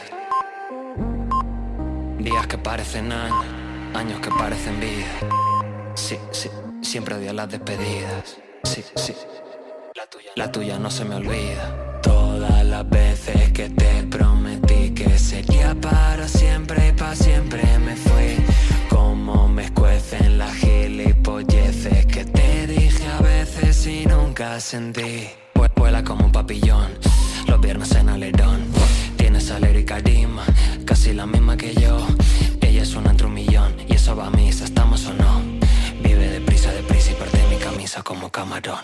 [2.20, 3.46] Días que parecen años,
[3.94, 5.08] años que parecen vida.
[5.96, 6.50] Sí, sí,
[6.82, 8.38] siempre odio las despedidas.
[8.64, 9.16] Sí, sí,
[9.96, 12.00] la tuya, la tuya no se me olvida.
[12.02, 18.36] Todas las veces que te prometí que sería para siempre y para siempre me fui.
[18.90, 25.30] Como me escuecen las gilipolleces que te dije a veces y nunca sentí.
[25.76, 26.98] Vuela como un papillón,
[27.48, 28.68] los viernes en alerón.
[29.38, 30.44] Alegría y carisma,
[30.84, 32.06] casi la misma que yo.
[32.60, 35.42] Ella es entre un millón y eso va a misa, estamos o no.
[36.02, 38.84] Vive deprisa, deprisa y parte mi camisa como camarón.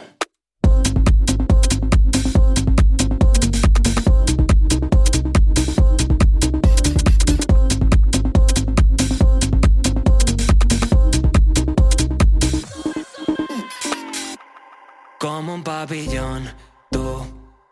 [15.18, 16.48] Como un pabellón,
[16.92, 17.26] tú,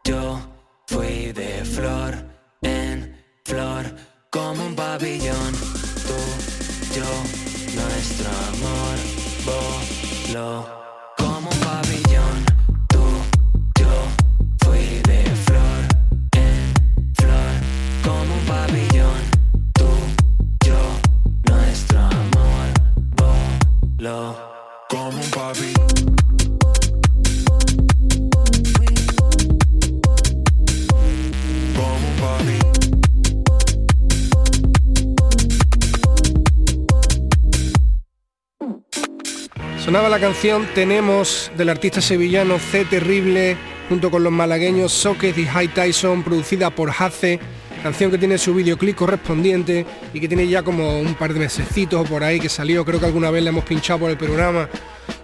[0.03, 0.39] yo,
[0.87, 2.30] fui de flor
[2.61, 3.85] en flor.
[4.29, 5.51] Como un pabellón,
[6.07, 6.17] tú,
[6.95, 7.05] yo,
[7.75, 8.97] nuestro amor
[9.45, 10.65] voló.
[11.17, 12.45] Como un pabellón,
[12.87, 13.03] tú,
[13.79, 13.91] yo,
[14.63, 15.81] fui de flor
[16.33, 16.73] en
[17.15, 17.53] flor.
[18.03, 19.21] Como un pabellón,
[19.73, 19.89] tú,
[20.65, 20.79] yo,
[21.49, 22.67] nuestro amor
[23.97, 24.50] voló.
[39.83, 43.57] Sonaba la canción Tenemos del artista sevillano C Terrible
[43.89, 47.39] junto con los malagueños Socket y High Tyson producida por Hace,
[47.81, 52.07] canción que tiene su videoclip correspondiente y que tiene ya como un par de mesecitos
[52.07, 54.69] por ahí que salió, creo que alguna vez le hemos pinchado por el programa.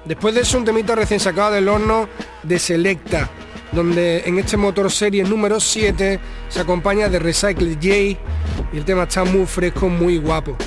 [0.06, 2.10] Después de eso un temita recién sacado del horno
[2.42, 3.30] de Selecta,
[3.72, 7.96] donde en este motor serie número 7 se acompaña de Recycle J
[8.74, 10.58] y el tema está muy fresco, muy guapo.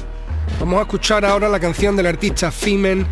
[0.61, 3.05] Vamos a escuchar ahora la canción del artista Femen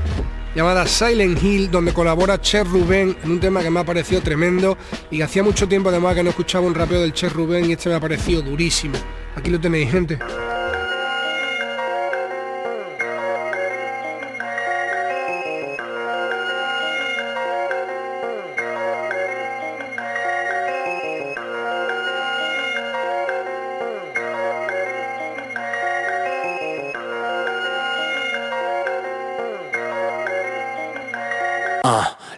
[0.54, 4.76] llamada Silent Hill, donde colabora Cher Rubén en un tema que me ha parecido tremendo
[5.10, 7.72] y que hacía mucho tiempo además que no escuchaba un rapeo del Cher Rubén y
[7.72, 8.98] este me ha parecido durísimo.
[9.36, 10.18] Aquí lo tenéis, gente.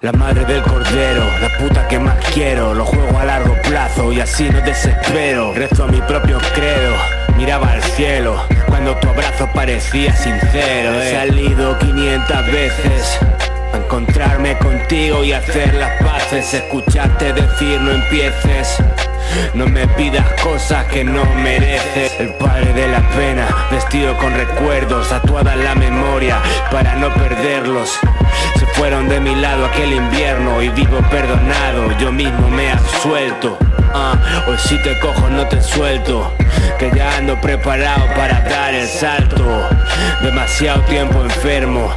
[0.03, 2.73] La madre del cordero, la puta que más quiero.
[2.73, 5.53] Lo juego a largo plazo y así no desespero.
[5.53, 6.95] Rezo a mi propio credo,
[7.37, 8.43] miraba al cielo.
[8.67, 13.19] Cuando tu abrazo parecía sincero He salido 500 veces
[13.75, 16.55] a encontrarme contigo y hacer las paces.
[16.55, 18.83] Escucharte decir no empieces
[19.55, 25.09] no me pidas cosas que no mereces El padre de la pena, vestido con recuerdos
[25.09, 27.99] Tatuada en la memoria para no perderlos.
[28.59, 33.59] Se fueron de mi lado aquel invierno Y vivo perdonado, yo mismo me absuelto.
[33.93, 34.15] Ah,
[34.47, 36.33] hoy si te cojo no te suelto
[36.79, 39.69] Que ya ando preparado para dar el salto.
[40.23, 41.93] Demasiado tiempo enfermo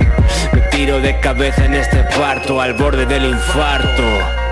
[0.54, 4.43] Me tiro de cabeza en este parto Al borde del infarto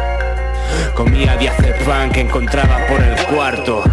[0.93, 1.37] Comía
[1.85, 3.83] pan que encontraba por el cuarto.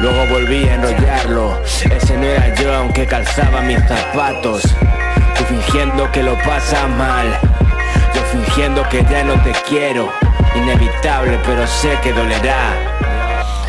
[0.00, 1.58] Luego volví a enrollarlo.
[1.64, 4.62] Ese no era yo aunque calzaba mis zapatos.
[4.62, 7.26] Tú fingiendo que lo pasa mal.
[8.14, 10.10] Yo fingiendo que ya no te quiero.
[10.54, 12.74] Inevitable pero sé que dolerá.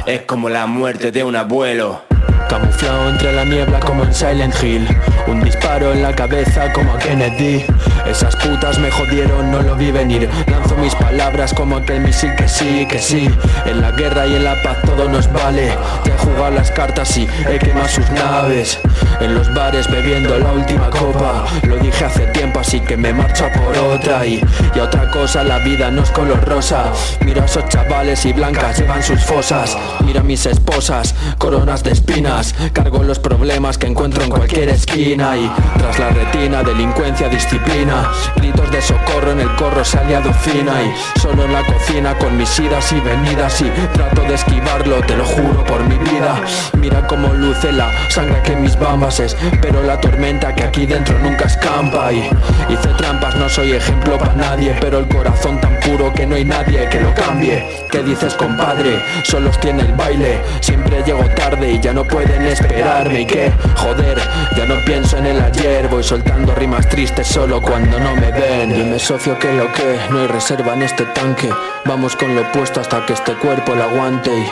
[0.06, 2.13] Es como la muerte de un abuelo
[2.54, 4.88] Camuflado entre la niebla como en Silent Hill.
[5.26, 7.66] Un disparo en la cabeza como a Kennedy.
[8.06, 10.30] Esas putas me jodieron, no lo vi venir.
[10.46, 13.28] Lanzo mis palabras como aquel misil que sí, que sí.
[13.66, 15.76] En la guerra y en la paz todo nos vale.
[16.06, 18.78] Ya he jugado las cartas y he quemado sus naves.
[19.20, 21.46] En los bares bebiendo la última copa.
[21.64, 24.28] Lo dije hace tiempo así que me marcho por otra.
[24.28, 26.92] Y, y otra cosa, la vida no es color rosa.
[27.22, 29.76] Mira a esos chavales y blancas llevan sus fosas.
[30.06, 32.43] Mira a mis esposas, coronas de espinas
[32.74, 38.70] Cargo los problemas que encuentro en cualquier esquina Y tras la retina, delincuencia, disciplina Gritos
[38.72, 42.92] de socorro en el corro aliado fina Y solo en la cocina con mis idas
[42.92, 46.42] y venidas Y trato de esquivarlo, te lo juro por mi vida.
[46.80, 51.18] Mira cómo luce la sangre que mis bambas es Pero la tormenta que aquí dentro
[51.20, 52.30] nunca escampa Y
[52.70, 56.46] hice trampas, no soy ejemplo para nadie Pero el corazón tan puro que no hay
[56.46, 57.88] nadie que lo cambie.
[57.90, 59.02] ¿Qué dices compadre?
[59.24, 63.52] Solos tiene el baile Siempre llego tarde y ya no puedo pueden esperarme y que,
[63.76, 64.20] joder,
[64.56, 68.72] ya no pienso en el ayer Voy soltando rimas tristes solo cuando no me ven
[68.72, 71.50] Y me negocio que lo que, no hay reserva en este tanque.
[71.86, 74.44] Vamos con lo opuesto hasta que este cuerpo lo aguante y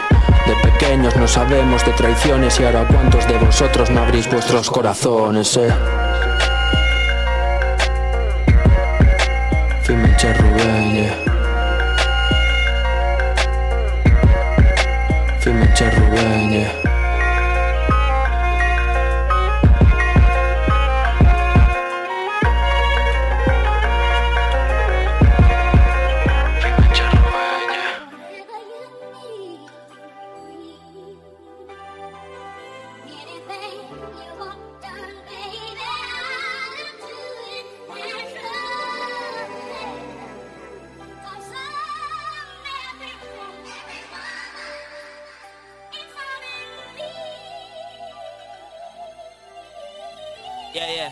[0.50, 5.58] de pequeños no sabemos de traiciones y ahora cuántos de vosotros no abrís vuestros corazones,
[5.58, 5.74] eh.
[9.84, 11.16] Fimeche Rubén, yeah.
[15.40, 16.81] Fimeche Rubén, yeah.
[50.74, 51.12] Yeah, yeah.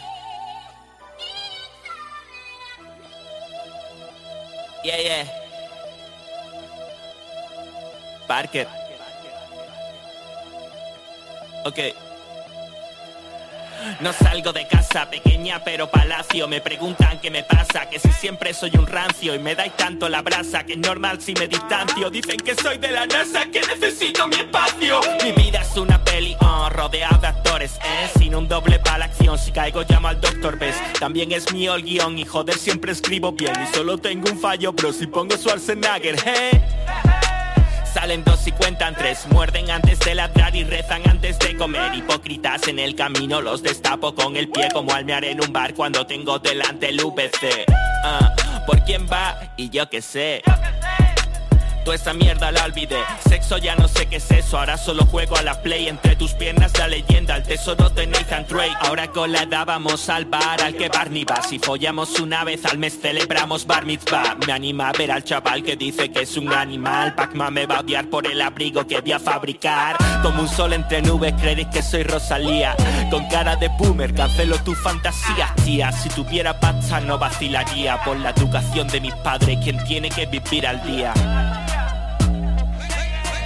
[4.85, 5.25] Yeah, yeah.
[8.27, 8.67] Parker.
[11.65, 11.93] Ok.
[13.99, 16.47] No salgo de casa, pequeña pero palacio.
[16.47, 20.07] Me preguntan qué me pasa, que si siempre soy un rancio y me dais tanto
[20.09, 22.09] la brasa que es normal si me distancio.
[22.09, 25.01] Dicen que soy de la NASA, que necesito mi espacio.
[25.23, 28.09] Mi vida es una peli, oh, rodeado de actores, eh.
[28.17, 30.75] Sin un doble para la acción, si caigo llamo al doctor Bess.
[30.99, 34.73] También es mío el guion y joder siempre escribo bien y solo tengo un fallo,
[34.73, 36.68] pero si pongo Schwarzenegger, eh.
[38.09, 41.93] Salen dos y cuentan tres, muerden antes de ladrar y rezan antes de comer.
[41.93, 45.75] Hipócritas en el camino, los destapo con el pie como al mear en un bar
[45.75, 47.65] cuando tengo delante el VC.
[48.03, 48.33] Ah,
[48.65, 49.53] ¿Por quién va?
[49.57, 50.41] Y yo qué sé.
[51.83, 52.99] Toda esa mierda la olvidé.
[53.27, 54.57] Sexo ya no sé qué es eso.
[54.59, 55.87] Ahora solo juego a la play.
[55.87, 58.75] Entre tus piernas la leyenda, el tesoro de Nathan Drake.
[58.81, 61.41] Ahora con la edad vamos al bar al que Barney va.
[61.41, 64.35] Si follamos una vez al mes celebramos bar mitzvah.
[64.45, 67.15] Me anima a ver al chaval que dice que es un animal.
[67.15, 69.97] Pac-Man me va a odiar por el abrigo que voy a fabricar.
[70.21, 72.75] Como un sol entre nubes, creéis que soy Rosalía.
[73.09, 75.91] Con cara de boomer, cancelo tu fantasía, tía.
[75.91, 79.57] Si tuviera pasta no vacilaría por la educación de mis padres.
[79.63, 81.13] Quien tiene que vivir al día.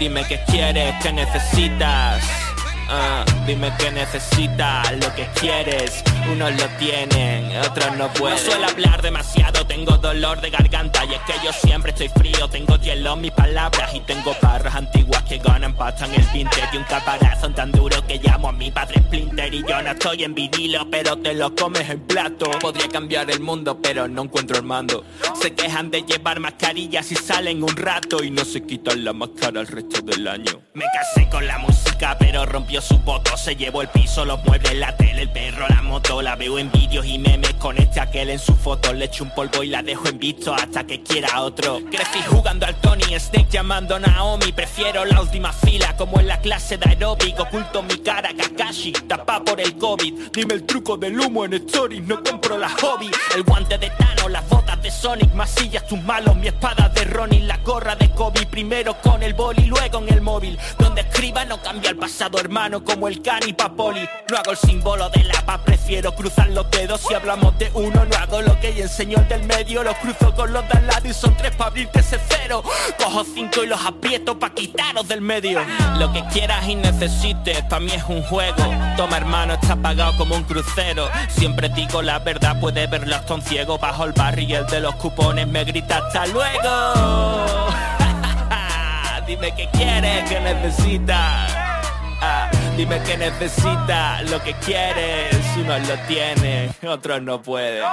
[0.04, 2.53] Dime qué quieres, qué necesitas.
[2.90, 6.04] Ah, dime qué necesitas, lo que quieres.
[6.32, 8.38] Unos lo tienen, otros no pueden.
[8.38, 11.04] No suelo hablar demasiado, tengo dolor de garganta.
[11.06, 13.94] Y es que yo siempre estoy frío, tengo hielo en mis palabras.
[13.94, 16.70] Y tengo barras antiguas que ganan pasta en el vintage.
[16.74, 19.54] Y un caparazón tan duro que llamo a mi padre Splinter.
[19.54, 22.52] Y yo no estoy en vinilo, pero te lo comes en plato.
[22.60, 25.04] Podría cambiar el mundo, pero no encuentro el mando.
[25.42, 28.24] Se quejan de llevar mascarillas y salen un rato.
[28.24, 30.62] Y no se quitan la máscara el resto del año.
[30.74, 33.38] Me casé con la música, pero rompió su voto.
[33.38, 36.22] Se llevó el piso, los muebles, la tele, el perro, la moto.
[36.22, 38.94] La veo en vídeos y memes con este aquel en su foto.
[38.94, 41.80] Le echo un polvo y la dejo en visto hasta que quiera otro.
[41.92, 44.52] Crecí jugando al Tony Snake llamando a Naomi.
[44.52, 47.40] Prefiero la última fila, como en la clase de aeróbic.
[47.40, 50.32] Oculto mi cara, Kakashi, tapa por el COVID.
[50.34, 53.10] Dime el truco del humo en stories, no compro la hobby.
[53.36, 57.48] El guante de Thanos, las botas de Sonic, masillas tus malos, mi espada de Ronin,
[57.48, 58.46] la gorra de Kobe.
[58.46, 60.60] Primero con el boli, luego en el móvil.
[60.78, 64.08] Donde escriba no cambia el pasado, hermano, como el cani papoli.
[64.30, 67.02] No hago el símbolo de la paz, prefiero cruzar los dedos.
[67.08, 69.84] Si hablamos de uno, no hago lo que y enseño el del medio.
[69.84, 72.62] Los cruzo con los de al lado y son tres para abrirte ese cero.
[72.98, 75.62] Cojo cinco y los aprieto pa' quitaros del medio.
[75.98, 78.64] Lo que quieras y necesites, pa' mí es un juego.
[78.98, 81.10] Toma hermano, está pagado como un crucero.
[81.30, 83.78] Siempre digo la verdad, puede verlo hasta un ciego.
[83.78, 87.46] Bajo el barrio y el de los cupones me grita hasta luego.
[89.28, 91.54] Dime qué quieres, qué necesitas.
[92.20, 95.36] Ah, dime qué necesitas, lo que quieres.
[95.58, 97.84] Unos lo tienen, otros no pueden.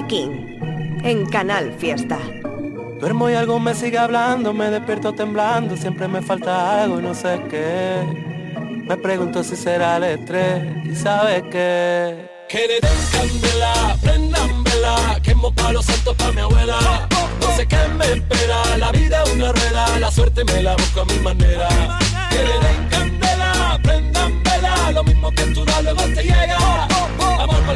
[0.00, 0.58] King
[1.04, 2.18] en Canal Fiesta.
[2.98, 7.14] Duermo y algo me sigue hablando, me despierto temblando, siempre me falta algo y no
[7.14, 8.00] sé qué.
[8.88, 12.26] Me pregunto si será el estrés y sabes que.
[12.48, 17.08] Que le den candela, prendan vela, quemo palos santos pa' mi abuela.
[17.40, 21.02] No sé qué me espera, la vida es una rueda, la suerte me la busco
[21.02, 21.68] a mi manera.
[22.30, 26.91] Que le den candela, prendan vela, lo mismo que tú das luego te llega.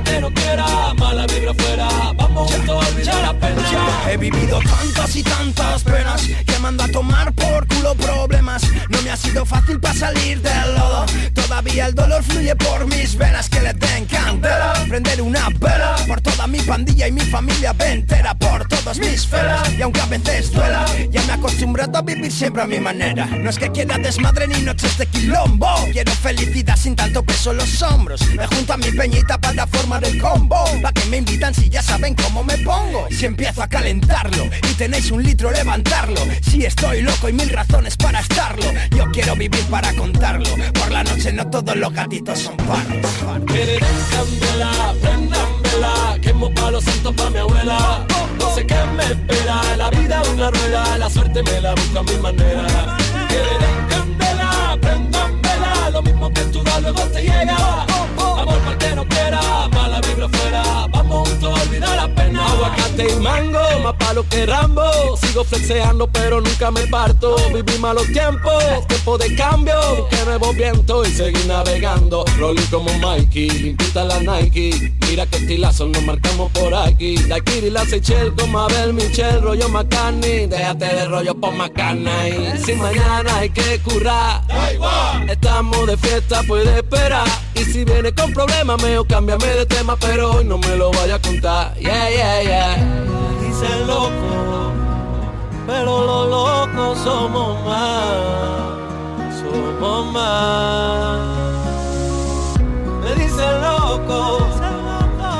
[0.07, 1.89] El que quiera, mala vibra fuera,
[3.07, 3.57] la pena.
[4.09, 8.63] He vivido tantas y tantas penas que mando a tomar por culo problemas.
[8.89, 11.07] No me ha sido fácil para salir del lodo.
[11.35, 14.75] Todavía el dolor fluye por mis venas que le den candela.
[14.89, 19.73] Prender una vela por toda mi pandilla y mi familia entera por todas mis velas.
[19.77, 23.27] Y aunque a veces duela, ya me he acostumbrado a vivir siempre a mi manera.
[23.27, 25.69] No es que quiera desmadre ni noches de quilombo.
[25.93, 28.21] Quiero felicidad sin tanto peso en los hombros.
[28.37, 30.65] Me junto a mi peñita para formar el combo.
[30.83, 34.75] Pa' que me invitan si ya saben cómo me pongo Si empiezo a calentarlo y
[34.75, 36.21] tenéis un litro levantarlo.
[36.43, 40.49] Si estoy loco y mil razones para estarlo Yo quiero vivir para contarlo.
[40.75, 42.57] Por la noche no todos los gatitos son
[43.47, 43.81] Quieren
[44.11, 48.07] candela, prendan vela Quemo palos santos pa' mi abuela.
[48.39, 52.03] No sé qué me espera La vida una rueda La suerte me la busco a
[52.03, 52.97] mi manera.
[53.29, 54.79] Quieren candela,
[55.93, 57.83] Lo mismo que tú da luego te llega.
[58.19, 60.87] Amor para que no quiera Mala vibra fuera.
[60.89, 62.16] Vamos juntos a olvidar la
[62.71, 64.83] pena Aguacate y mango Más palo que Rambo.
[65.21, 67.37] Sigo flexeando pero nunca me parto.
[67.53, 70.09] Viví malos tiempos Tiempo de cambio.
[70.11, 72.25] Que nuevo viento y seguir navegando.
[72.39, 74.93] Rolling como Mikey Limpita la Nike.
[75.09, 77.17] Mira que estilazo nos marcamos por aquí.
[77.17, 80.47] Daikiri, la Seychelles como Abel Michel Rollo McCartney.
[80.47, 82.59] Déjate de rollo por McCartney.
[82.65, 84.43] Si mañana hay que currar.
[85.29, 87.27] Estamos de fiesta, puede esperar.
[87.55, 91.15] Y si viene con problemas, mejor cámbiame de tema Pero hoy no me lo vaya
[91.15, 91.75] a contar.
[91.79, 92.86] Yeah, yeah, yeah
[93.41, 94.73] Dicen loco
[95.67, 98.37] Pero los locos somos más
[99.41, 101.21] Somos más.
[103.03, 104.47] Me dicen loco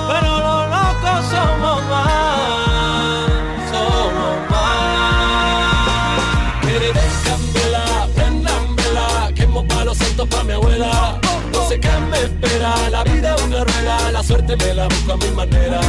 [0.09, 3.27] Pero los locos somos más
[3.71, 6.21] Somos más.
[6.63, 6.95] Quieren
[7.25, 7.85] candela,
[8.15, 11.21] prendan vela Quemo palos santos pa' mi abuela.
[11.53, 15.13] No sé qué me espera La vida es una rueda La suerte me la busco
[15.13, 15.81] a mi manera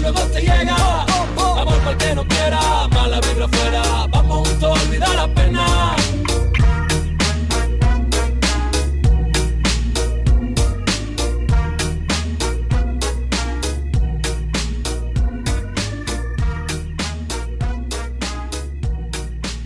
[0.00, 0.76] luego te llega.
[1.04, 4.06] Amor para el que no quiera Mala vibra fuera.
[4.10, 5.96] Vamos juntos a olvidar la pena.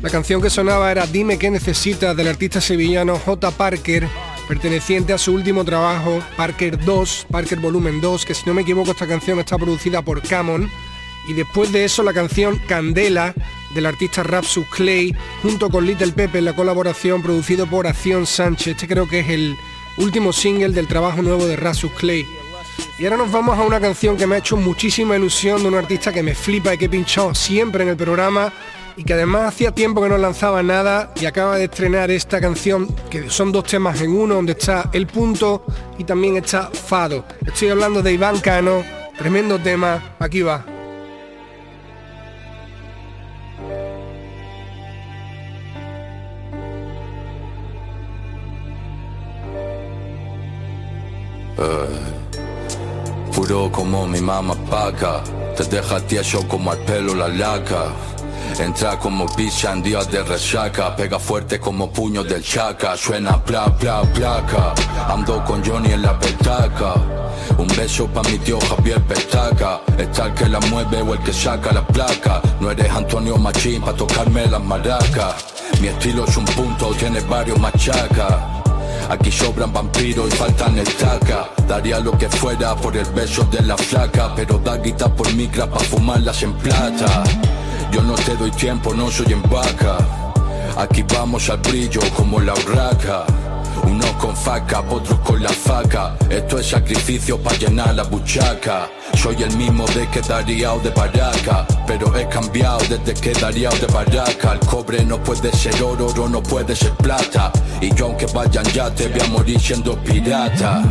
[0.07, 3.51] La canción que sonaba era Dime qué necesitas del artista sevillano J.
[3.51, 4.09] Parker,
[4.47, 8.93] perteneciente a su último trabajo, Parker 2, Parker Volumen 2, que si no me equivoco
[8.93, 10.71] esta canción está producida por Camon.
[11.29, 13.35] Y después de eso la canción Candela
[13.75, 18.69] del artista Rapsus Clay, junto con Little Pepe en la colaboración producido por Acción Sánchez.
[18.69, 19.57] Este creo que es el
[19.99, 22.27] último single del trabajo nuevo de Rapsus Clay.
[22.99, 25.75] Y ahora nos vamos a una canción que me ha hecho muchísima ilusión de un
[25.75, 28.53] artista que me flipa y que he pinchado siempre en el programa
[28.97, 32.89] y que además hacía tiempo que no lanzaba nada y acaba de estrenar esta canción
[33.11, 35.65] que son dos temas en uno donde está El Punto
[35.99, 37.25] y también está Fado.
[37.47, 38.83] Estoy hablando de Iván Cano,
[39.19, 40.65] tremendo tema, aquí va.
[51.59, 55.23] Eh, puro como mi mamá paca,
[55.57, 57.93] te deja tieso como al pelo la laca.
[58.59, 62.97] Entra como picha en días de resaca Pega fuerte como puño del chaca.
[62.97, 64.75] Suena pla pla placa
[65.09, 66.95] Ando con Johnny en la petaca.
[67.59, 71.35] Un beso pa' mi tío Javier Pestaca Está el que la mueve o el que
[71.35, 72.41] saca la placa.
[72.59, 75.35] No eres Antonio Machín pa' tocarme las maracas
[75.81, 78.37] Mi estilo es un punto, tiene varios machacas.
[79.11, 83.77] Aquí sobran vampiros y faltan estaca Daría lo que fuera por el beso de la
[83.77, 87.23] flaca Pero da guita por micra pa' fumarlas en plata
[87.93, 89.99] yo no te doy tiempo, no soy en vaca.
[90.77, 93.25] Aquí vamos al brillo como la urraca.
[93.85, 96.17] Unos con faca, otros con la faca.
[96.29, 98.89] Esto es sacrificio para llenar la buchaca.
[99.15, 101.67] Soy el mismo de que daría o de baraca.
[101.87, 104.53] Pero he cambiado desde que daría o de baraca.
[104.53, 107.53] El cobre no puede ser oro, oro no puede ser plata.
[107.81, 110.83] Y yo aunque vayan ya te voy a morir siendo pirata.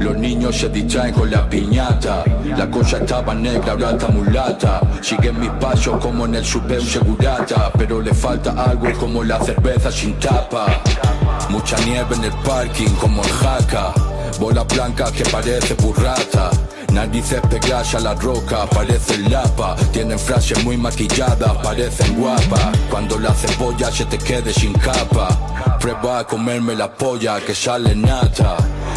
[0.00, 2.24] Los niños se distraen con la piñata.
[2.56, 4.80] La cosa estaba negra, ahora está mulata.
[5.00, 7.70] Siguen mis pasos como en el super segurata.
[7.76, 10.66] Pero le falta algo como la cerveza sin tapa.
[11.48, 13.92] Mucha nieve en el parking como el jaca.
[14.38, 16.50] Bola blanca que parece burrata.
[16.92, 19.76] Narices pegadas a la roca, parecen lapa.
[19.92, 22.76] Tienen frases muy maquilladas, parecen guapas.
[22.90, 25.28] Cuando la cebolla se te quede sin capa.
[25.78, 28.56] Prueba a comerme la polla que sale nata.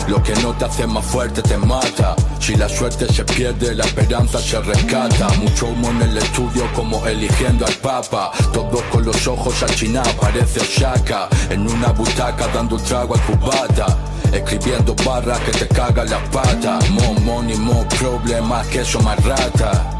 [0.09, 2.15] Lo que no te hace más fuerte te mata.
[2.39, 5.27] Si la suerte se pierde, la esperanza se rescata.
[5.37, 8.31] Mucho humo en el estudio como eligiendo al papa.
[8.51, 11.29] Todos con los ojos achinados, parece Osaka.
[11.51, 13.85] En una butaca dando un trago al cubata.
[14.33, 16.89] Escribiendo barras que te cagan las patas.
[16.89, 19.98] More money, more problemas que eso más rata.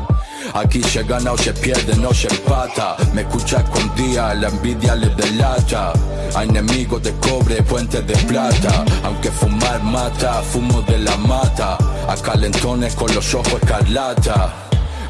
[0.53, 2.97] Aquí se gana o se pierde, no se empata.
[3.13, 5.93] Me escucha escondida, la envidia le delata.
[6.35, 8.85] A enemigos de cobre, puentes de plata.
[9.03, 11.77] Aunque fumar mata, fumo de la mata.
[12.07, 14.53] A calentones con los ojos escarlata.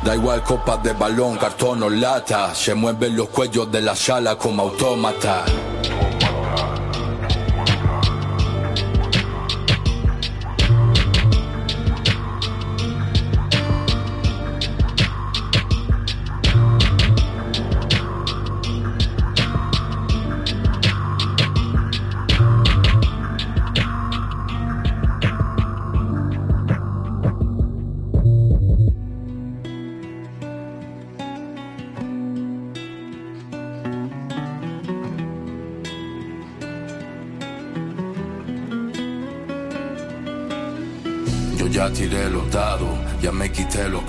[0.04, 2.54] Da igual copas de balón, cartón o lata.
[2.56, 5.46] Se mueven los cuellos de la sala como autómata.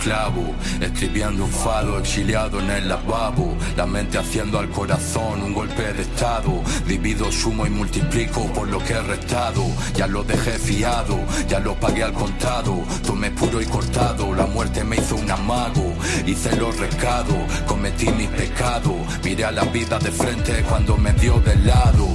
[0.01, 5.93] Clavos, escribiendo un fado, exiliado en el lavabo, la mente haciendo al corazón un golpe
[5.93, 11.19] de estado, divido, sumo y multiplico por lo que he restado, ya lo dejé fiado,
[11.49, 15.95] ya lo pagué al contado, tomé puro y cortado, la muerte me hizo un amago,
[16.27, 17.37] hice los recados,
[17.67, 22.09] cometí mis pecados, miré a la vida de frente cuando me dio de lado.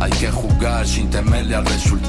[0.00, 1.99] Hay que jugar sin temerle al resultado.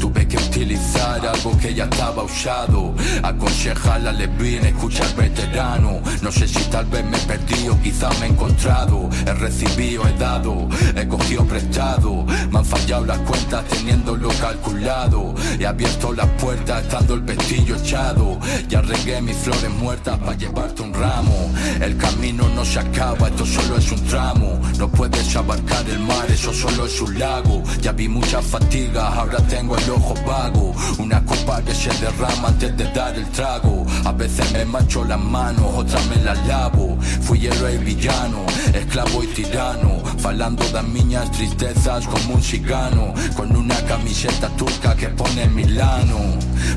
[0.00, 2.94] Tuve que utilizar algo que ya estaba usado.
[3.24, 6.00] Aconseja la Levin, escucha al veterano.
[6.22, 9.10] No sé si tal vez me perdí o quizá me he encontrado.
[9.26, 12.24] He recibido, he dado, he cogido prestado.
[12.52, 15.34] Me han fallado las cuentas teniéndolo calculado.
[15.58, 18.38] He abierto las puertas estando el pestillo echado.
[18.68, 21.50] Ya regué mis flores muertas para llevarte un ramo.
[21.80, 24.60] El camino no se acaba, esto solo es un tramo.
[24.78, 27.64] No puedes abarcar el mar, eso solo es un lago.
[27.80, 30.74] Ya vi muchas fatigas, ahora tengo el ojo vago.
[30.98, 33.84] Una copa que se derrama antes de dar el trago.
[34.04, 36.96] A veces me mancho las manos, otras me las lavo.
[37.22, 40.02] Fui héroe y villano, esclavo y tirano.
[40.18, 43.14] Falando de miñas tristezas como un cigano.
[43.36, 46.18] Con una camiseta turca que pone Milano.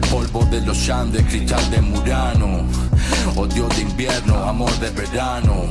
[0.10, 2.89] Polvo de los Andes, cristal de Murano.
[3.36, 5.66] Odio de invierno, amor de verano.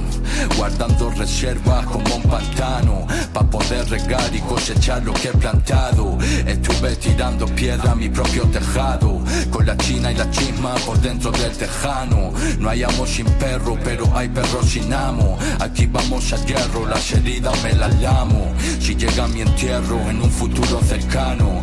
[0.56, 3.06] Guardando reservas como un pantano.
[3.32, 6.18] Pa' poder regar y cosechar lo que he plantado.
[6.46, 9.22] Estuve tirando piedra a mi propio tejado.
[9.50, 12.32] Con la china y la chisma por dentro del tejano.
[12.58, 15.38] No hay amo sin perro, pero hay perro sin amo.
[15.60, 18.52] Aquí vamos a hierro, las heridas me las lamo.
[18.80, 21.62] Si llega mi entierro en un futuro cercano,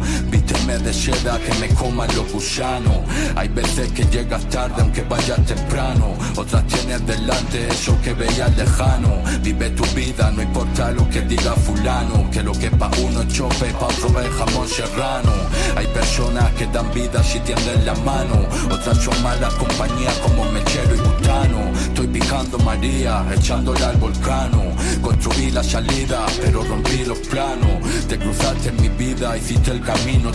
[0.65, 2.99] vísteme de que me coman los gusanos.
[3.35, 6.13] Hay veces que llegas tarde aunque vayas temprano.
[6.35, 9.21] Otras tienes delante eso que veías lejano.
[9.41, 12.29] Vive tu vida, no importa lo que diga fulano.
[12.31, 15.31] Que lo que pa' uno es chope, pa' otro es jamón serrano.
[15.75, 18.47] Hay personas que dan vida si tienden la mano.
[18.71, 21.59] Otras son malas compañías como mechero y butano.
[21.87, 24.63] Estoy picando María, echándola al volcano.
[25.01, 27.75] Construí la salida, pero rompí los planos.
[28.07, 30.31] Te cruzaste en mi vida, hiciste el camino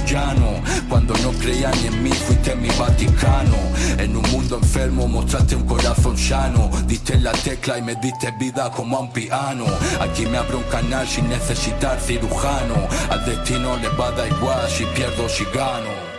[0.88, 3.56] Cuando no creían ni en mí, fuiste mi Vaticano.
[3.98, 6.68] En un mundo enfermo, mostraste un corazón sano.
[6.86, 9.66] Diste la tecla y me diste vida como a un piano.
[10.00, 12.74] Aquí me abro un canal sin necesitar cirujano.
[13.08, 16.09] Al destino le va a dar igual si pierdo o si gano.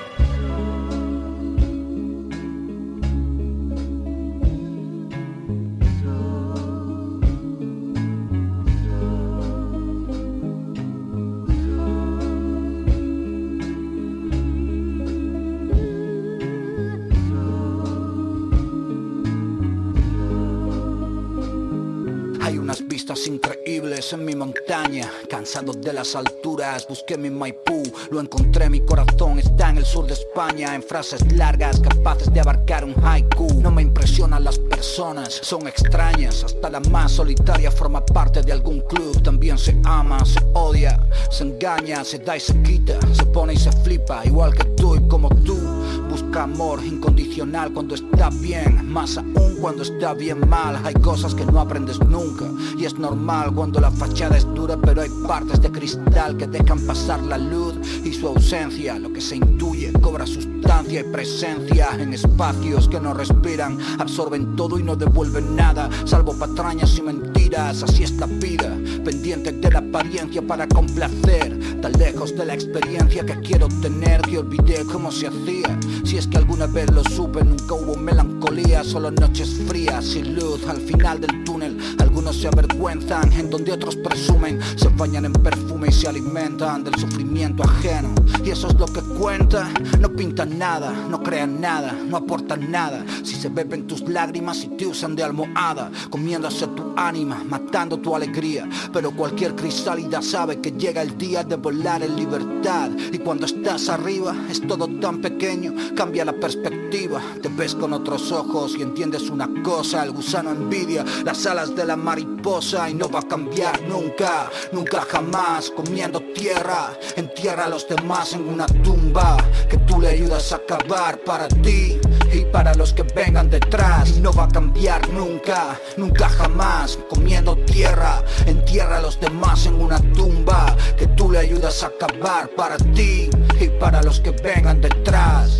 [25.41, 27.81] Cansado de las alturas, busqué mi Maipú,
[28.11, 32.41] lo encontré, mi corazón está en el sur de España, en frases largas capaces de
[32.41, 33.47] abarcar un haiku.
[33.59, 38.81] No me impresionan las personas, son extrañas, hasta la más solitaria forma parte de algún
[38.81, 40.99] club, también se ama, se odia,
[41.31, 44.95] se engaña, se da y se quita, se pone y se flipa, igual que tú
[44.95, 45.80] y como tú.
[46.09, 50.79] Busca amor incondicional cuando está bien, más aún cuando está bien mal.
[50.83, 52.45] Hay cosas que no aprendes nunca
[52.77, 56.79] y es normal cuando la fachada es dura, pero hay partes de cristal que dejan
[56.85, 58.97] pasar la luz y su ausencia.
[58.99, 64.79] Lo que se intuye cobra sustancia y presencia en espacios que no respiran, absorben todo
[64.79, 67.30] y no devuelven nada, salvo patrañas y mentiras.
[67.57, 73.25] Así es la vida, pendiente de la apariencia para complacer, tan lejos de la experiencia
[73.25, 75.77] que quiero tener que olvidé cómo se hacía.
[76.05, 80.65] Si es que alguna vez lo supe, nunca hubo melancolía, solo noches frías sin luz
[80.65, 81.77] al final del túnel.
[82.21, 86.93] Algunos se avergüenzan, en donde otros presumen, se bañan en perfume y se alimentan del
[86.95, 88.13] sufrimiento ajeno.
[88.45, 89.67] Y eso es lo que cuenta,
[89.99, 93.03] no pintan nada, no crean nada, no aportan nada.
[93.23, 98.15] Si se beben tus lágrimas y te usan de almohada, comiéndose tu ánima, matando tu
[98.15, 98.69] alegría.
[98.93, 102.91] Pero cualquier crisálida sabe que llega el día de volar en libertad.
[103.11, 107.19] Y cuando estás arriba es todo tan pequeño, cambia la perspectiva.
[107.41, 111.85] Te ves con otros ojos y entiendes una cosa, el gusano envidia las alas de
[111.85, 117.87] la mariposa y no va a cambiar nunca, nunca jamás, comiendo tierra, entierra a los
[117.87, 119.37] demás en una tumba
[119.69, 122.01] que tú le ayudas a acabar para ti
[122.33, 124.17] y para los que vengan detrás.
[124.17, 129.99] No va a cambiar nunca, nunca jamás, comiendo tierra, entierra a los demás en una
[130.11, 135.59] tumba que tú le ayudas a acabar para ti y para los que vengan detrás.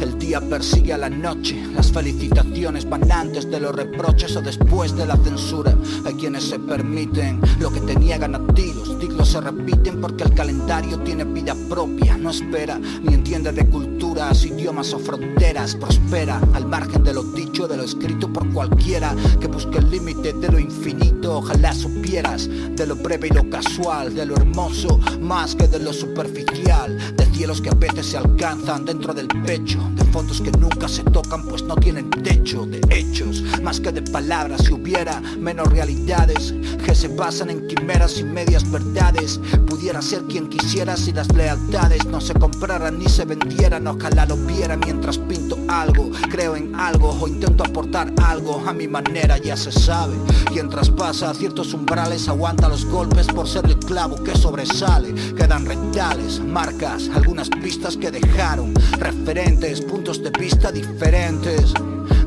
[0.00, 4.94] El día persigue a la noche, las felicitaciones van antes de los reproches o después
[4.94, 5.74] de la censura.
[6.04, 10.24] Hay quienes se permiten lo que te niegan a ti, los ciclos se repiten porque
[10.24, 16.40] el calendario tiene vida propia, no espera ni entiende de culturas, idiomas o fronteras, prospera
[16.52, 20.48] al margen de lo dicho, de lo escrito por cualquiera que busque el límite de
[20.48, 21.38] lo infinito.
[21.38, 25.92] Ojalá supieras de lo breve y lo casual, de lo hermoso más que de lo
[25.92, 26.96] superficial,
[27.36, 31.44] cielos que a veces se alcanzan dentro del pecho de fotos que nunca se tocan
[31.46, 36.94] pues no tienen techo, de hechos, más que de palabras, si hubiera menos realidades que
[36.94, 42.22] se basan en quimeras y medias verdades, pudiera ser quien quisiera si las lealtades no
[42.22, 47.28] se compraran ni se vendieran, ojalá lo viera mientras pinto algo, creo en algo o
[47.28, 50.14] intento aportar algo a mi manera, ya se sabe,
[50.52, 56.40] quien traspasa ciertos umbrales aguanta los golpes por ser el clavo que sobresale, quedan rectales,
[56.40, 61.74] marcas, algunas pistas que dejaron, referentes, puntos de vista diferentes,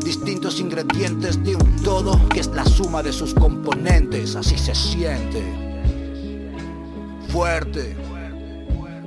[0.04, 5.42] distintos ingredientes de un todo que es la suma de sus componentes, así se siente.
[7.30, 7.96] Fuerte,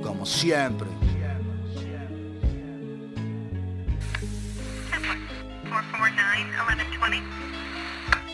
[0.01, 0.87] como siempre.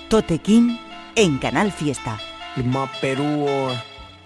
[0.07, 0.79] Totequín
[1.13, 2.17] en Canal Fiesta.
[3.01, 3.47] Perú,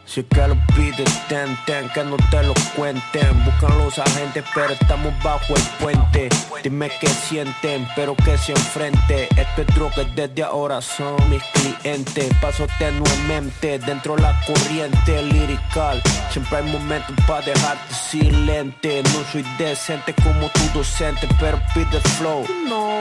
[0.06, 3.46] si es que los piden, ten, ten, que no te lo cuenten.
[3.46, 6.30] Buscan los agentes, pero estamos bajo el puente.
[6.62, 9.28] Dime qué sienten, pero que se enfrente.
[9.36, 12.34] Esto es droga, desde ahora son mis clientes.
[12.42, 16.02] Paso tenuemente dentro la corriente lirical.
[16.32, 19.04] Siempre hay momentos para dejarte silente.
[19.04, 22.46] No soy decente como tu docente, pero pide flow.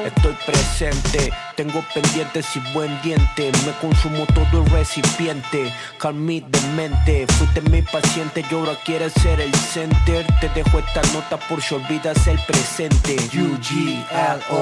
[0.04, 3.50] Estoy presente, tengo pendientes y buen diente.
[3.64, 5.72] Me consumo todo el recipiente.
[5.98, 6.91] Calmí de mente.
[7.28, 10.24] Fuiste mi paciente y ahora quieres ser el center.
[10.40, 13.16] Te dejo esta nota por si olvidas el presente.
[13.34, 14.52] U-G-L-O-C-A-S-O.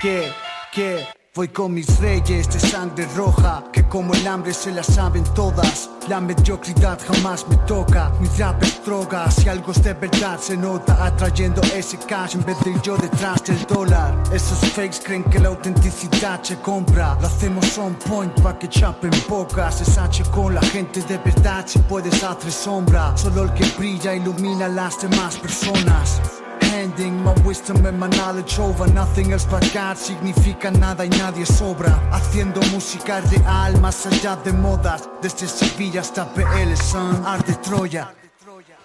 [0.00, 0.32] que,
[0.72, 5.24] que Voy con mis reyes de sangre roja, que como el hambre se la saben
[5.32, 5.88] todas.
[6.06, 10.58] La mediocridad jamás me toca, mi rap es droga, si algo es de verdad se
[10.58, 14.14] nota, atrayendo ese cash en vez de yo detrás del dólar.
[14.30, 19.10] Esos fakes creen que la autenticidad se compra, lo hacemos on point pa' que chapen
[19.26, 19.80] bocas.
[19.80, 24.14] Es H con la gente de verdad, si puedes hacer sombra, solo el que brilla
[24.14, 26.41] ilumina a las demás personas.
[26.72, 28.86] My wisdom and my knowledge over.
[28.94, 32.00] Nothing else but God significa nada y nadie sobra.
[32.10, 38.14] Haciendo música real más allá de modas Desde Sevilla hasta PL Son Arte Troya.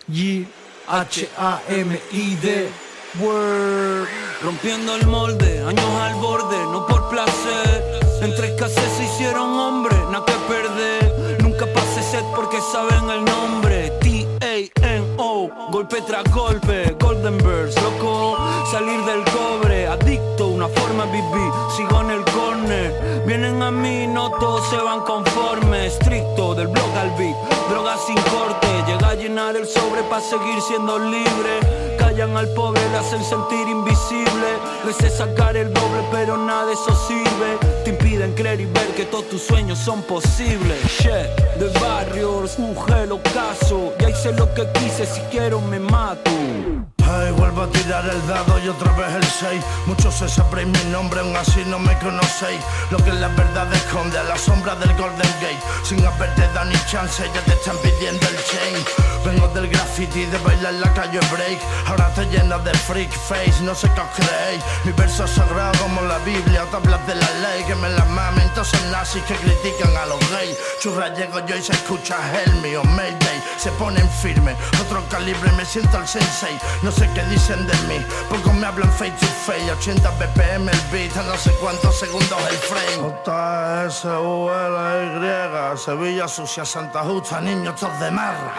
[0.10, 0.48] G-H-A-M-I-D
[3.22, 4.10] Word
[4.44, 8.02] Rompiendo el molde, años al borde, no por placer.
[8.22, 11.42] Entre escasez se hicieron hombres, nada que perder.
[11.42, 13.48] Nunca pasé sed porque saben el nombre
[15.18, 18.38] T-A-N-O, golpe tras golpe Golden Birds, loco,
[18.72, 24.08] salir del cobre Adicto, una forma de vivir, sigo en el corner Vienen a mí,
[24.08, 27.36] no todos se van conformes Estricto, del blog al beat,
[27.70, 28.68] droga sin corte.
[28.88, 31.60] Llega a llenar el sobre para seguir siendo libre.
[31.98, 34.48] Callan al pobre, le hacen sentir invisible.
[34.86, 37.77] Le sé sacar el doble, pero nada de eso sirve
[38.28, 40.78] Impiden creer y ver que todos tus sueños son posibles.
[41.00, 46.32] Shit, de barrios, mujer ocaso Ya hice lo que quise, si quiero me mato
[47.10, 50.92] Ay, vuelvo a tirar el dado y otra vez el 6 Muchos se sabréis mi
[50.92, 52.62] nombre, aún así no me conocéis.
[52.92, 55.62] Lo que la verdad esconde a la sombra del Golden Gate.
[55.84, 58.86] Sin haberte dado ni chance, ya te están pidiendo el chain.
[59.26, 61.60] Vengo del graffiti, de bailar en la calle break.
[61.86, 64.64] Ahora te llenas de freak face, no sé qué os creéis.
[64.84, 68.50] Mi verso es sagrado como la Biblia, tablas de la ley Que me la mamen
[68.54, 70.58] todos nazis que critican a los gays.
[70.82, 73.42] Churra llego yo y se escucha Helm me o Mayday.
[73.58, 76.58] Se ponen firme, otro calibre, me siento el sensei
[76.98, 78.06] sé qué dicen de mí.
[78.30, 82.58] Pocos me hablan face to face, 80 BPM el beat, no sé cuántos segundos el
[82.58, 82.98] frame.
[83.02, 88.54] J S U L Y, Sevilla sucia, Santa Justa, niños todos de marra.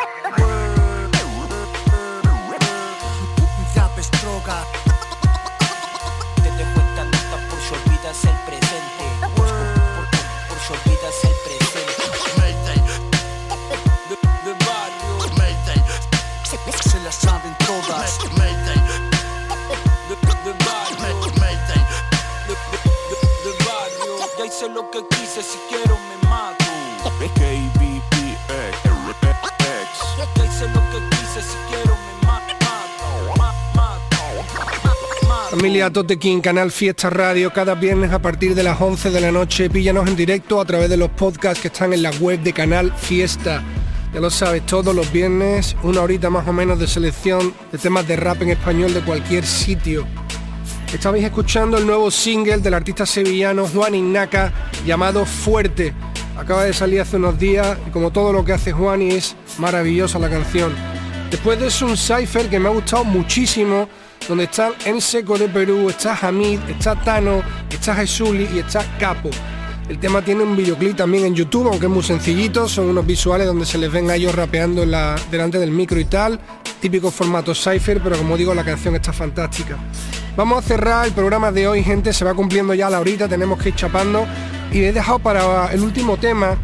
[35.58, 39.32] Familia Tote King, Canal Fiesta Radio, cada viernes a partir de las 11 de la
[39.32, 39.68] noche.
[39.68, 42.94] Píllanos en directo a través de los podcasts que están en la web de Canal
[42.94, 43.64] Fiesta.
[44.14, 48.06] Ya lo sabes, todos los viernes, una horita más o menos de selección de temas
[48.06, 50.06] de rap en español de cualquier sitio.
[50.92, 54.52] Estabais escuchando el nuevo single del artista sevillano Juan Ignaca
[54.86, 55.92] llamado Fuerte.
[56.36, 60.20] Acaba de salir hace unos días y como todo lo que hace Juan es maravillosa
[60.20, 60.72] la canción.
[61.32, 63.88] Después de eso un cipher que me ha gustado muchísimo,
[64.28, 69.30] donde están En Seco de Perú, está Hamid, está Tano, está Jesuli y está Capo.
[69.88, 73.46] El tema tiene un videoclip también en YouTube, aunque es muy sencillito, son unos visuales
[73.46, 76.38] donde se les ven a ellos rapeando en la- delante del micro y tal,
[76.78, 79.78] típico formato cipher, pero como digo, la canción está fantástica.
[80.36, 83.58] Vamos a cerrar el programa de hoy, gente, se va cumpliendo ya la horita, tenemos
[83.60, 84.26] que ir chapando
[84.70, 86.56] y he dejado para el último tema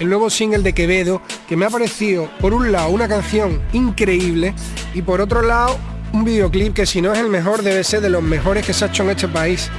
[0.00, 4.54] el nuevo single de Quevedo, que me ha parecido, por un lado, una canción increíble
[4.92, 5.78] y por otro lado,
[6.12, 8.84] un videoclip que si no es el mejor, debe ser de los mejores que se
[8.84, 9.70] ha hecho en este país.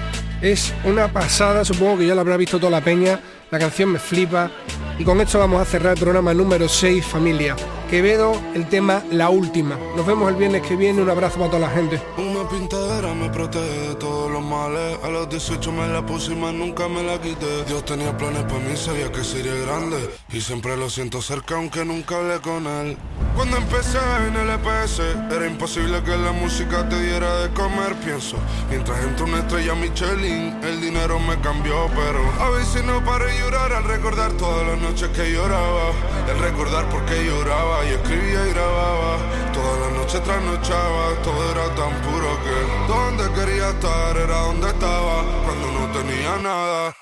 [0.42, 3.20] Es una pasada, supongo que ya lo habrá visto toda la peña,
[3.50, 4.52] la canción me flipa
[4.98, 7.56] y con esto vamos a cerrar el programa número 6, familia.
[7.94, 9.78] Quevedo, el tema La Última.
[9.96, 12.02] Nos vemos el viernes que viene, un abrazo para toda la gente.
[12.18, 14.98] Una pintadera me protege de todos los males.
[15.04, 17.64] A los 18 me la puse y más nunca me la quité.
[17.66, 20.10] Dios tenía planes para mí, sabía que sería grande.
[20.32, 22.98] Y siempre lo siento cerca, aunque nunca hablé con él.
[23.36, 25.00] Cuando empecé en el EPS,
[25.32, 27.94] era imposible que la música te diera de comer.
[28.04, 28.38] Pienso,
[28.72, 31.88] mientras entró una estrella Michelin, el dinero me cambió.
[31.94, 35.92] Pero a veces no paré de llorar al recordar todas las noches que lloraba.
[36.28, 39.18] El recordar por qué lloraba y escribía y grababa.
[39.54, 42.56] Todas las noches trasnochaba, todo era tan puro que
[42.88, 46.96] donde quería estar era donde estaba cuando no tenía nada.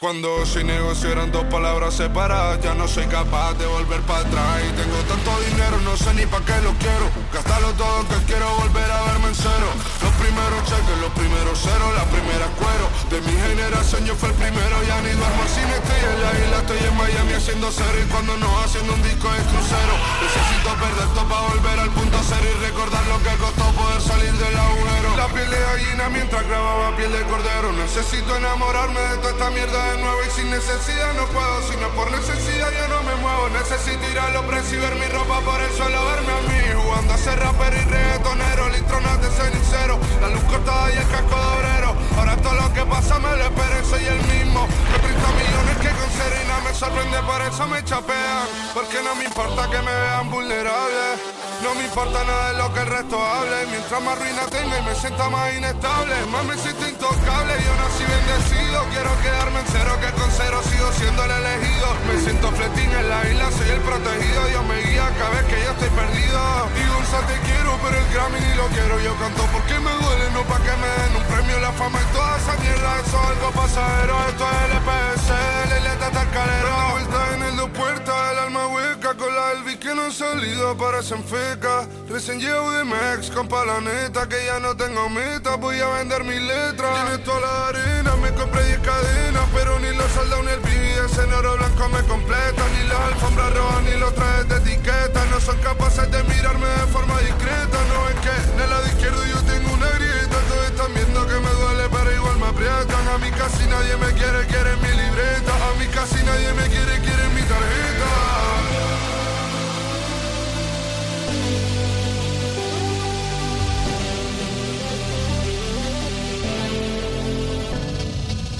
[0.00, 4.64] Cuando sin negocio eran dos palabras separadas, ya no soy capaz de volver para atrás.
[4.64, 7.04] Y tengo tanto dinero, no sé ni para qué lo quiero.
[7.30, 9.68] Gastarlo todo, que quiero volver a verme en cero.
[10.00, 12.88] Los primeros cheques, los primeros ceros, la primera cuero.
[13.12, 16.56] De mi generación yo fui el primero, ya ni duermo cine, estoy en la isla,
[16.64, 17.96] estoy en Miami haciendo cero.
[18.00, 19.94] Y cuando no haciendo un disco de crucero,
[20.24, 24.32] necesito perder todo para volver al punto cero y recordar lo que costó poder salir
[24.32, 25.08] del agujero.
[25.20, 27.68] La piel de gallina mientras grababa piel de cordero.
[27.76, 31.62] Necesito enamorarme de toda esta mierda de y sin necesidad no puedo.
[31.68, 33.48] Si no por necesidad yo no me muevo.
[33.50, 36.82] Necesito ir a los precios y ver mi ropa por el suelo, verme a mí
[36.82, 38.68] jugando a ser rapero y reggaetonero.
[38.70, 41.96] Litronas de cenicero, la luz cortada y el casco de obrero.
[42.18, 44.68] Ahora todo lo que pasa me lo esperen, soy el mismo.
[44.92, 48.46] Los 30 millones que con Serena me sorprende, por eso me chapean.
[48.74, 51.40] Porque no me importa que me vean vulnerable.
[51.62, 53.66] No me importa nada de lo que el resto hable.
[53.66, 57.52] Mientras más ruina tenga y me sienta más inestable, más me siento intocable.
[57.52, 61.69] Yo nací bendecido, quiero quedarme en cero, que con cero sigo siendo el elegido.
[65.80, 66.40] Estoy perdido.
[66.76, 69.00] Y Gonza te quiero, pero el Grammy ni lo quiero.
[69.00, 71.60] Yo canto porque me duele, no pa' que me den un premio.
[71.60, 74.14] La fama y toda esa mierda, eso es algo pasajero.
[74.28, 75.28] Esto es el EPS,
[75.70, 76.68] la isleta hasta el calero.
[76.70, 80.12] Dando vueltas en el dos puertas, el alma hueca con la Elvis que no han
[80.12, 81.88] salido, parecen fecas.
[82.08, 86.24] Recién llevo de Mex, compa la neta, que ya no tengo meta, voy a vender
[86.24, 86.90] mis letras.
[86.94, 91.18] Tienes toda la arena, me compré 10 cadenas, pero ni los soldados ni el BS
[91.24, 92.68] en oro blanco me completan.
[92.74, 96.86] Ni las alfombras rojas ni los trajes de etiqueta, no son capaces de mirarme de
[96.94, 97.78] forma discreta.
[97.92, 101.38] No es que en el lado izquierdo yo tengo una grieta, todos están viendo que
[101.46, 103.08] me duele, pero igual me aprietan.
[103.14, 105.52] A mí casi nadie me quiere, quiere mi libreta.
[105.68, 108.10] A mí casi nadie me quiere, quiere mi tarjeta.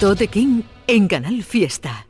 [0.00, 2.09] Tote King en Canal Fiesta.